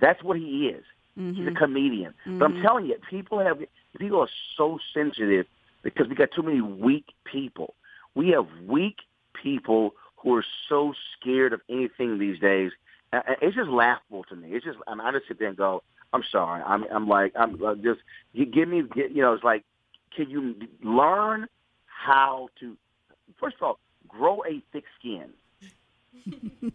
That's 0.00 0.22
what 0.22 0.36
he 0.36 0.68
is. 0.68 0.84
He's 1.16 1.24
a 1.24 1.40
mm-hmm. 1.40 1.56
comedian. 1.56 2.14
But 2.24 2.44
I'm 2.44 2.52
mm-hmm. 2.52 2.62
telling 2.62 2.86
you, 2.86 2.96
people 3.10 3.40
have 3.40 3.58
people 3.98 4.20
are 4.20 4.28
so 4.56 4.78
sensitive 4.94 5.46
because 5.82 6.08
we 6.08 6.14
got 6.14 6.30
too 6.30 6.42
many 6.42 6.60
weak 6.60 7.06
people. 7.24 7.74
We 8.14 8.28
have 8.30 8.46
weak 8.66 8.98
people 9.42 9.94
who 10.16 10.34
are 10.36 10.44
so 10.68 10.94
scared 11.16 11.52
of 11.52 11.60
anything 11.68 12.18
these 12.18 12.38
days. 12.38 12.70
And- 13.12 13.24
It's 13.42 13.56
just 13.56 13.68
laughable 13.68 14.24
to 14.24 14.36
me. 14.36 14.52
It's 14.52 14.64
just 14.64 14.78
I, 14.86 14.94
mean, 14.94 15.06
I 15.06 15.10
just 15.12 15.26
sit 15.26 15.40
there 15.40 15.48
and 15.48 15.56
go, 15.56 15.82
"I'm 16.12 16.22
sorry." 16.30 16.62
I'm 16.62 16.84
I'm 16.84 17.08
like 17.08 17.32
I'm 17.36 17.58
just 17.82 18.00
you 18.32 18.46
give 18.46 18.68
me 18.68 18.84
you 18.94 19.22
know 19.22 19.34
it's 19.34 19.44
like 19.44 19.64
can 20.14 20.30
you 20.30 20.54
learn 20.82 21.46
how 21.86 22.48
to 22.58 22.76
first 23.38 23.56
of 23.56 23.62
all 23.62 23.78
grow 24.08 24.42
a 24.44 24.62
thick 24.72 24.84
skin 24.98 25.30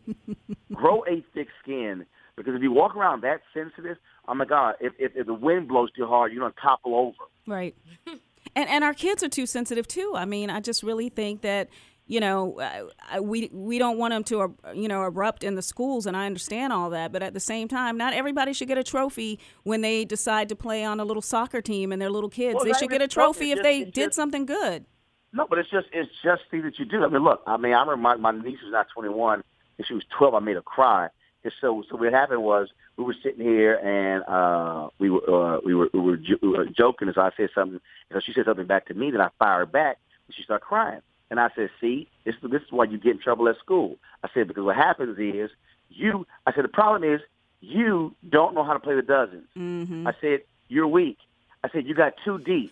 grow 0.73 1.03
a 1.05 1.23
thick 1.33 1.47
skin 1.61 2.05
because 2.35 2.53
if 2.55 2.61
you 2.61 2.71
walk 2.71 2.95
around 2.95 3.21
that 3.23 3.41
sensitive, 3.53 3.97
oh 4.27 4.33
my 4.33 4.45
God, 4.45 4.75
if, 4.81 4.93
if, 4.99 5.13
if 5.15 5.25
the 5.25 5.33
wind 5.33 5.67
blows 5.67 5.89
too 5.91 6.05
hard, 6.05 6.33
you're 6.33 6.41
going 6.41 6.51
to 6.51 6.61
topple 6.61 6.95
over. 6.95 7.29
Right. 7.47 7.75
and 8.55 8.69
and 8.69 8.83
our 8.83 8.93
kids 8.93 9.23
are 9.23 9.29
too 9.29 9.45
sensitive 9.45 9.87
too. 9.87 10.13
I 10.15 10.25
mean, 10.25 10.49
I 10.49 10.59
just 10.59 10.83
really 10.83 11.09
think 11.09 11.41
that 11.41 11.69
you 12.07 12.19
know 12.19 12.59
uh, 12.59 13.21
we 13.21 13.49
we 13.51 13.79
don't 13.79 13.97
want 13.97 14.11
them 14.11 14.23
to 14.25 14.41
uh, 14.41 14.47
you 14.73 14.87
know 14.87 15.03
erupt 15.03 15.43
in 15.43 15.55
the 15.55 15.61
schools, 15.61 16.05
and 16.05 16.15
I 16.15 16.25
understand 16.25 16.71
all 16.73 16.89
that. 16.91 17.11
But 17.11 17.23
at 17.23 17.33
the 17.33 17.39
same 17.39 17.67
time, 17.67 17.97
not 17.97 18.13
everybody 18.13 18.53
should 18.53 18.67
get 18.67 18.77
a 18.77 18.83
trophy 18.83 19.39
when 19.63 19.81
they 19.81 20.05
decide 20.05 20.49
to 20.49 20.55
play 20.55 20.83
on 20.83 20.99
a 20.99 21.05
little 21.05 21.21
soccer 21.21 21.61
team 21.61 21.91
and 21.91 22.01
they're 22.01 22.09
little 22.09 22.29
kids. 22.29 22.55
Well, 22.55 22.65
they 22.65 22.73
should 22.73 22.89
get 22.89 23.01
a 23.01 23.07
trophy, 23.07 23.51
if 23.51 23.57
just- 23.57 23.63
they 23.63 23.83
did 23.85 23.93
just- 23.93 24.15
something 24.15 24.45
good. 24.45 24.85
No, 25.33 25.45
but 25.49 25.59
it's 25.59 25.69
just 25.69 25.87
it's 25.91 26.11
just 26.23 26.43
things 26.49 26.63
that 26.63 26.79
you 26.79 26.85
do. 26.85 27.03
I 27.03 27.07
mean, 27.09 27.23
look, 27.23 27.41
I 27.45 27.57
mean, 27.57 27.73
I 27.73 27.81
remember 27.81 27.97
my, 27.97 28.15
my 28.15 28.31
niece 28.31 28.59
was 28.63 28.71
not 28.71 28.87
21 28.93 29.43
and 29.77 29.87
she 29.87 29.93
was 29.93 30.03
12. 30.17 30.33
I 30.33 30.39
made 30.39 30.55
her 30.55 30.61
cry. 30.61 31.09
And 31.43 31.51
so, 31.59 31.83
so 31.89 31.97
what 31.97 32.13
happened 32.13 32.41
was 32.41 32.69
we 32.95 33.03
were 33.03 33.15
sitting 33.21 33.45
here 33.45 33.75
and 33.75 34.23
uh, 34.23 34.89
we 34.97 35.09
were 35.09 35.55
uh, 35.57 35.59
we 35.65 35.75
were 35.75 35.89
we 35.93 35.99
were, 35.99 36.15
jo- 36.17 36.37
we 36.41 36.47
were 36.49 36.65
joking. 36.65 37.09
And 37.09 37.15
so 37.15 37.21
I 37.21 37.31
said 37.35 37.49
something. 37.53 37.81
Know, 38.11 38.19
she 38.21 38.31
said 38.33 38.45
something 38.45 38.65
back 38.65 38.85
to 38.87 38.93
me. 38.93 39.11
Then 39.11 39.19
I 39.19 39.29
fired 39.37 39.71
back, 39.73 39.97
and 40.27 40.35
she 40.35 40.43
started 40.43 40.63
crying. 40.63 41.01
And 41.31 41.39
I 41.39 41.49
said, 41.55 41.69
"See, 41.81 42.07
this 42.23 42.35
this 42.43 42.61
is 42.61 42.71
why 42.71 42.85
you 42.85 42.97
get 42.97 43.13
in 43.13 43.19
trouble 43.19 43.47
at 43.49 43.57
school." 43.57 43.97
I 44.23 44.29
said 44.33 44.47
because 44.47 44.63
what 44.63 44.75
happens 44.75 45.17
is 45.19 45.49
you. 45.89 46.25
I 46.45 46.53
said 46.53 46.63
the 46.63 46.69
problem 46.69 47.03
is 47.03 47.21
you 47.61 48.15
don't 48.29 48.53
know 48.53 48.63
how 48.63 48.73
to 48.73 48.79
play 48.79 48.95
the 48.95 49.01
dozens. 49.01 49.47
I 50.07 50.13
said 50.21 50.41
you're 50.67 50.87
weak. 50.87 51.17
I 51.63 51.69
said, 51.69 51.87
you 51.87 51.95
got 51.95 52.13
two 52.23 52.37
deep. 52.39 52.71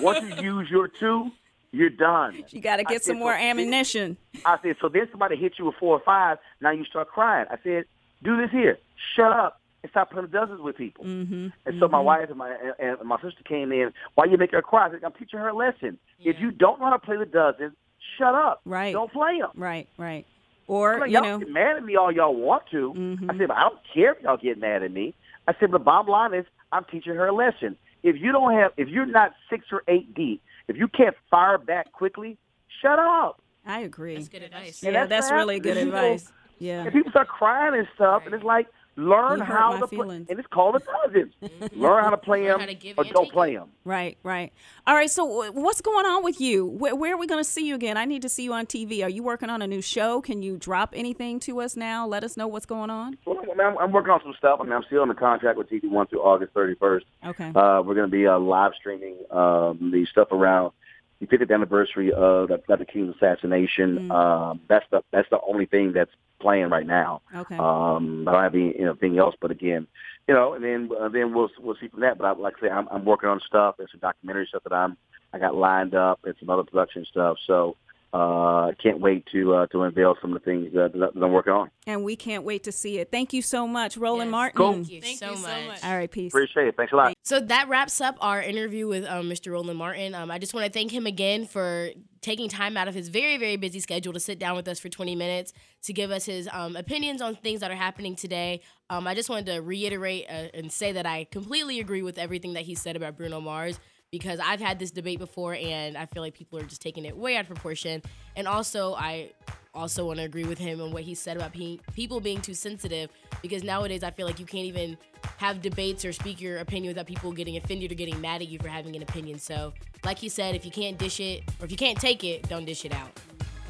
Once 0.00 0.24
you 0.42 0.42
use 0.58 0.68
your 0.68 0.88
two, 0.88 1.30
you're 1.70 1.90
done. 1.90 2.42
You 2.50 2.60
got 2.60 2.76
to 2.76 2.80
I 2.80 2.84
get 2.90 3.04
said, 3.04 3.12
some 3.12 3.18
more 3.20 3.34
so- 3.34 3.38
ammunition. 3.40 4.16
I 4.44 4.58
said, 4.62 4.74
so 4.80 4.88
then 4.88 5.06
somebody 5.12 5.36
hits 5.36 5.60
you 5.60 5.66
with 5.66 5.76
four 5.78 5.96
or 5.96 6.00
five. 6.04 6.38
Now 6.60 6.72
you 6.72 6.84
start 6.84 7.06
crying. 7.08 7.46
I 7.52 7.56
said, 7.62 7.84
do 8.24 8.36
this 8.36 8.50
here. 8.50 8.78
Shut 9.14 9.30
up 9.32 9.60
and 9.84 9.90
stop 9.90 10.10
playing 10.10 10.26
dozens 10.28 10.60
with 10.60 10.76
people. 10.76 11.04
Mm-hmm. 11.04 11.48
And 11.66 11.78
so 11.78 11.86
my 11.86 12.00
wife 12.00 12.30
and 12.30 12.38
my 12.38 12.50
and 12.80 12.98
and 12.98 13.08
my 13.08 13.20
sister 13.22 13.42
came 13.44 13.70
in. 13.70 13.92
Why 14.16 14.24
you 14.24 14.36
make 14.36 14.50
her 14.50 14.62
cry? 14.62 14.88
I 14.88 14.90
said, 14.90 15.04
I'm 15.04 15.12
teaching 15.12 15.38
her 15.38 15.48
a 15.48 15.54
lesson. 15.54 15.98
If 16.20 16.40
you 16.40 16.50
don't 16.50 16.80
know 16.80 16.86
how 16.86 16.92
to 16.92 16.98
play 16.98 17.16
the 17.16 17.26
dozens, 17.26 17.74
shut 18.18 18.34
up. 18.34 18.60
Right. 18.64 18.92
Don't 18.92 19.12
play 19.12 19.38
them. 19.38 19.50
Right, 19.54 19.88
right. 19.98 20.26
Or, 20.68 21.00
Like, 21.00 21.10
you 21.10 21.14
y'all 21.14 21.22
know, 21.24 21.38
get 21.40 21.50
mad 21.50 21.76
at 21.76 21.84
me 21.84 21.96
all 21.96 22.10
y'all 22.12 22.34
want 22.34 22.64
to. 22.70 22.94
Mm-hmm. 22.96 23.30
I 23.30 23.36
said, 23.38 23.48
but 23.48 23.56
I 23.56 23.62
don't 23.62 23.78
care 23.92 24.12
if 24.12 24.22
y'all 24.22 24.36
get 24.36 24.58
mad 24.58 24.82
at 24.82 24.92
me. 24.92 25.14
I 25.48 25.52
said, 25.58 25.70
but 25.72 25.78
the 25.78 25.84
bottom 25.84 26.06
line 26.10 26.34
is, 26.34 26.46
I'm 26.70 26.84
teaching 26.84 27.14
her 27.14 27.26
a 27.26 27.34
lesson. 27.34 27.76
If 28.02 28.16
you 28.20 28.32
don't 28.32 28.52
have, 28.54 28.72
if 28.76 28.88
you're 28.88 29.06
not 29.06 29.32
six 29.50 29.66
or 29.72 29.82
eight 29.88 30.14
deep, 30.14 30.40
if 30.68 30.76
you 30.76 30.88
can't 30.88 31.16
fire 31.30 31.58
back 31.58 31.92
quickly, 31.92 32.38
shut 32.80 32.98
up. 32.98 33.40
I 33.66 33.80
agree. 33.80 34.14
That's 34.14 34.28
good 34.28 34.42
advice. 34.42 34.82
Yeah, 34.82 35.02
And 35.02 35.10
that's, 35.10 35.30
what 35.30 35.36
really 35.36 35.56
happens. 35.56 35.74
good 35.74 35.84
People- 35.84 35.98
advice. 35.98 36.32
Yeah. 36.58 36.82
And 36.84 36.92
people 36.92 37.10
start 37.10 37.26
crying 37.28 37.74
and 37.76 37.88
stuff, 37.96 38.22
and 38.24 38.34
it's 38.34 38.44
like, 38.44 38.68
learn 38.96 39.38
You 39.38 39.44
how 39.44 39.72
my 39.72 39.80
to 39.80 39.86
play. 39.86 39.96
feelings. 39.98 40.26
And 40.28 40.38
it's 40.38 40.48
called 40.48 40.76
a 40.76 40.80
dozens. 41.06 41.32
learn 41.74 42.04
how 42.04 42.10
to 42.10 42.16
play 42.16 42.46
them 42.46 42.60
to 42.60 42.92
or 42.98 43.04
don't 43.04 43.32
play 43.32 43.54
it. 43.54 43.58
them. 43.58 43.68
Right, 43.84 44.18
right. 44.22 44.52
All 44.86 44.94
right. 44.94 45.10
So, 45.10 45.26
wh- 45.50 45.54
what's 45.54 45.80
going 45.80 46.04
on 46.06 46.22
with 46.24 46.40
you? 46.40 46.66
Where, 46.66 46.94
where 46.94 47.14
are 47.14 47.16
we 47.16 47.26
going 47.26 47.42
to 47.42 47.48
see 47.48 47.66
you 47.66 47.74
again? 47.74 47.96
I 47.96 48.04
need 48.04 48.22
to 48.22 48.28
see 48.28 48.44
you 48.44 48.52
on 48.52 48.66
TV. 48.66 49.02
Are 49.04 49.08
you 49.08 49.22
working 49.22 49.48
on 49.50 49.62
a 49.62 49.66
new 49.66 49.80
show? 49.80 50.20
Can 50.20 50.42
you 50.42 50.56
drop 50.56 50.92
anything 50.94 51.40
to 51.40 51.60
us 51.60 51.76
now? 51.76 52.06
Let 52.06 52.22
us 52.24 52.36
know 52.36 52.46
what's 52.46 52.66
going 52.66 52.90
on. 52.90 53.16
Well, 53.24 53.38
I 53.42 53.46
mean, 53.46 53.60
I'm, 53.60 53.78
I'm 53.78 53.92
working 53.92 54.10
on 54.10 54.20
some 54.22 54.34
stuff. 54.36 54.58
I 54.60 54.64
mean, 54.64 54.72
I'm 54.72 54.84
still 54.84 55.02
in 55.02 55.08
the 55.08 55.14
contract 55.14 55.56
with 55.58 55.70
TV 55.70 55.88
One 55.90 56.06
through 56.06 56.20
August 56.22 56.52
31st. 56.54 57.02
Okay. 57.28 57.48
Uh, 57.54 57.82
we're 57.82 57.94
going 57.94 58.08
to 58.10 58.16
be 58.16 58.26
uh, 58.26 58.38
live 58.38 58.72
streaming 58.78 59.16
um, 59.30 59.90
the 59.92 60.06
stuff 60.10 60.28
around 60.32 60.72
the 61.20 61.26
50th 61.28 61.52
anniversary 61.54 62.12
of 62.12 62.48
the 62.48 62.60
Dr. 62.68 62.84
King's 62.84 63.14
assassination. 63.16 64.10
Um, 64.10 64.60
that's 64.68 64.84
the 64.90 65.02
that's 65.12 65.30
the 65.30 65.38
only 65.48 65.66
thing 65.66 65.92
that's 65.92 66.10
playing 66.42 66.68
right 66.68 66.86
now. 66.86 67.22
Okay. 67.34 67.56
Um, 67.56 68.26
I 68.28 68.32
don't 68.32 68.42
have 68.42 68.54
any, 68.54 68.74
anything 68.78 69.18
else, 69.18 69.34
but 69.40 69.50
again, 69.50 69.86
you 70.28 70.34
know, 70.34 70.52
and 70.54 70.62
then 70.64 70.90
uh, 71.00 71.08
then 71.08 71.32
we'll 71.34 71.50
we'll 71.60 71.76
see 71.80 71.88
from 71.88 72.00
that. 72.00 72.18
But 72.18 72.26
I, 72.26 72.32
like 72.32 72.54
I 72.58 72.66
say, 72.66 72.70
I'm, 72.70 72.88
I'm 72.90 73.04
working 73.04 73.28
on 73.28 73.40
stuff. 73.46 73.76
There's 73.78 73.90
some 73.90 74.00
documentary 74.00 74.46
stuff 74.48 74.62
that 74.64 74.72
I'm 74.72 74.96
I 75.32 75.38
got 75.38 75.54
lined 75.54 75.94
up, 75.94 76.20
and 76.24 76.34
some 76.38 76.50
other 76.50 76.64
production 76.64 77.06
stuff. 77.10 77.38
So 77.46 77.76
uh, 78.14 78.66
I 78.68 78.72
can't 78.82 79.00
wait 79.00 79.26
to 79.32 79.54
uh, 79.54 79.66
to 79.68 79.82
unveil 79.82 80.16
some 80.20 80.34
of 80.34 80.42
the 80.42 80.44
things 80.44 80.72
that, 80.74 80.92
that 80.92 81.22
I'm 81.24 81.32
working 81.32 81.52
on. 81.52 81.70
and 81.86 82.04
we 82.04 82.14
can't 82.16 82.44
wait 82.44 82.64
to 82.64 82.72
see 82.72 82.98
it. 82.98 83.10
Thank 83.10 83.32
you 83.32 83.40
so 83.42 83.66
much, 83.66 83.96
Roland 83.96 84.28
Yes. 84.28 84.32
Martin. 84.32 84.56
Cool. 84.58 84.72
Thank 84.74 84.90
you, 84.90 85.00
Thank 85.00 85.18
so, 85.18 85.30
you 85.30 85.36
so 85.36 85.42
much. 85.42 85.66
much. 85.68 85.84
All 85.84 85.96
right, 85.96 86.10
peace. 86.10 86.32
Appreciate 86.32 86.66
it. 86.68 86.76
Thanks 86.76 86.92
a 86.92 86.96
lot. 86.96 87.14
So 87.22 87.40
that 87.40 87.68
wraps 87.68 88.00
up 88.00 88.16
our 88.20 88.42
interview 88.42 88.86
with 88.86 89.04
um, 89.06 89.28
Mr. 89.30 89.52
Roland 89.52 89.78
Martin. 89.78 90.14
Um, 90.14 90.30
I 90.30 90.38
just 90.38 90.52
want 90.52 90.66
to 90.66 90.72
thank 90.72 90.90
him 90.90 91.06
again 91.06 91.46
for 91.46 91.88
taking 92.20 92.48
time 92.48 92.76
out 92.76 92.86
of 92.86 92.94
his 92.94 93.08
very, 93.08 93.36
very 93.36 93.56
busy 93.56 93.80
schedule 93.80 94.12
to 94.12 94.20
sit 94.20 94.38
down 94.38 94.54
with 94.54 94.68
us 94.68 94.78
for 94.78 94.88
20 94.88 95.16
minutes 95.16 95.52
to 95.82 95.92
give 95.92 96.10
us 96.12 96.24
his 96.24 96.48
um, 96.52 96.76
opinions 96.76 97.20
on 97.20 97.34
things 97.34 97.60
that 97.60 97.70
are 97.70 97.74
happening 97.76 98.14
today. 98.14 98.60
Um, 98.90 99.08
I 99.08 99.14
just 99.14 99.28
wanted 99.28 99.46
to 99.46 99.60
reiterate 99.60 100.26
uh, 100.28 100.48
and 100.54 100.70
say 100.70 100.92
that 100.92 101.04
I 101.06 101.24
completely 101.32 101.80
agree 101.80 102.02
with 102.02 102.18
everything 102.18 102.52
that 102.52 102.62
he 102.62 102.74
said 102.76 102.94
about 102.94 103.16
Bruno 103.16 103.40
Mars 103.40 103.80
because 104.12 104.38
I've 104.38 104.60
had 104.60 104.78
this 104.78 104.90
debate 104.90 105.18
before 105.18 105.54
and 105.54 105.96
I 105.96 106.06
feel 106.06 106.22
like 106.22 106.34
people 106.34 106.58
are 106.58 106.64
just 106.64 106.82
taking 106.82 107.06
it 107.06 107.16
way 107.16 107.36
out 107.36 107.40
of 107.40 107.46
proportion. 107.46 108.02
And 108.36 108.46
also, 108.46 108.94
I 108.94 109.32
also 109.74 110.04
want 110.04 110.18
to 110.18 110.24
agree 110.24 110.44
with 110.44 110.58
him 110.58 110.82
on 110.82 110.92
what 110.92 111.02
he 111.02 111.14
said 111.14 111.38
about 111.38 111.54
pe- 111.54 111.78
people 111.94 112.20
being 112.20 112.42
too 112.42 112.52
sensitive 112.52 113.10
because 113.40 113.64
nowadays 113.64 114.04
I 114.04 114.10
feel 114.10 114.26
like 114.26 114.38
you 114.38 114.44
can't 114.44 114.66
even 114.66 114.98
have 115.38 115.62
debates 115.62 116.04
or 116.04 116.12
speak 116.12 116.42
your 116.42 116.58
opinion 116.58 116.90
without 116.90 117.06
people 117.06 117.32
getting 117.32 117.56
offended 117.56 117.90
or 117.90 117.94
getting 117.94 118.20
mad 118.20 118.42
at 118.42 118.48
you 118.48 118.58
for 118.58 118.68
having 118.68 118.94
an 118.94 119.02
opinion. 119.02 119.38
So, 119.38 119.72
like 120.04 120.18
he 120.18 120.28
said, 120.28 120.54
if 120.54 120.66
you 120.66 120.70
can't 120.70 120.98
dish 120.98 121.18
it 121.18 121.42
or 121.58 121.64
if 121.64 121.70
you 121.70 121.78
can't 121.78 121.98
take 121.98 122.22
it, 122.22 122.46
don't 122.50 122.66
dish 122.66 122.84
it 122.84 122.92
out. 122.92 123.18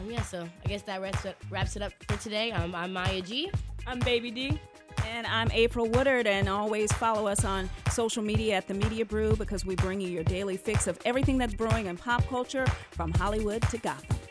Um, 0.01 0.11
yeah, 0.11 0.23
so 0.23 0.49
I 0.65 0.69
guess 0.69 0.83
that 0.83 1.01
wraps 1.01 1.25
it, 1.25 1.37
wraps 1.51 1.77
it 1.77 1.83
up 1.83 1.93
for 2.09 2.17
today. 2.17 2.51
Um, 2.51 2.75
I'm 2.75 2.93
Maya 2.93 3.21
G. 3.21 3.49
I'm 3.87 4.01
Baby 4.01 4.33
D. 4.33 4.61
And 5.15 5.27
I'm 5.27 5.51
April 5.53 5.89
Woodard, 5.89 6.27
and 6.27 6.49
always 6.49 6.91
follow 6.95 7.27
us 7.27 7.45
on 7.45 7.69
social 7.91 8.23
media 8.23 8.55
at 8.55 8.67
The 8.67 8.73
Media 8.73 9.05
Brew 9.05 9.37
because 9.37 9.63
we 9.63 9.77
bring 9.77 10.01
you 10.01 10.09
your 10.09 10.25
daily 10.25 10.57
fix 10.57 10.87
of 10.87 10.99
everything 11.05 11.37
that's 11.37 11.53
brewing 11.53 11.85
in 11.85 11.99
pop 11.99 12.27
culture 12.29 12.67
from 12.93 13.13
Hollywood 13.13 13.61
to 13.69 13.77
Gotham. 13.77 14.22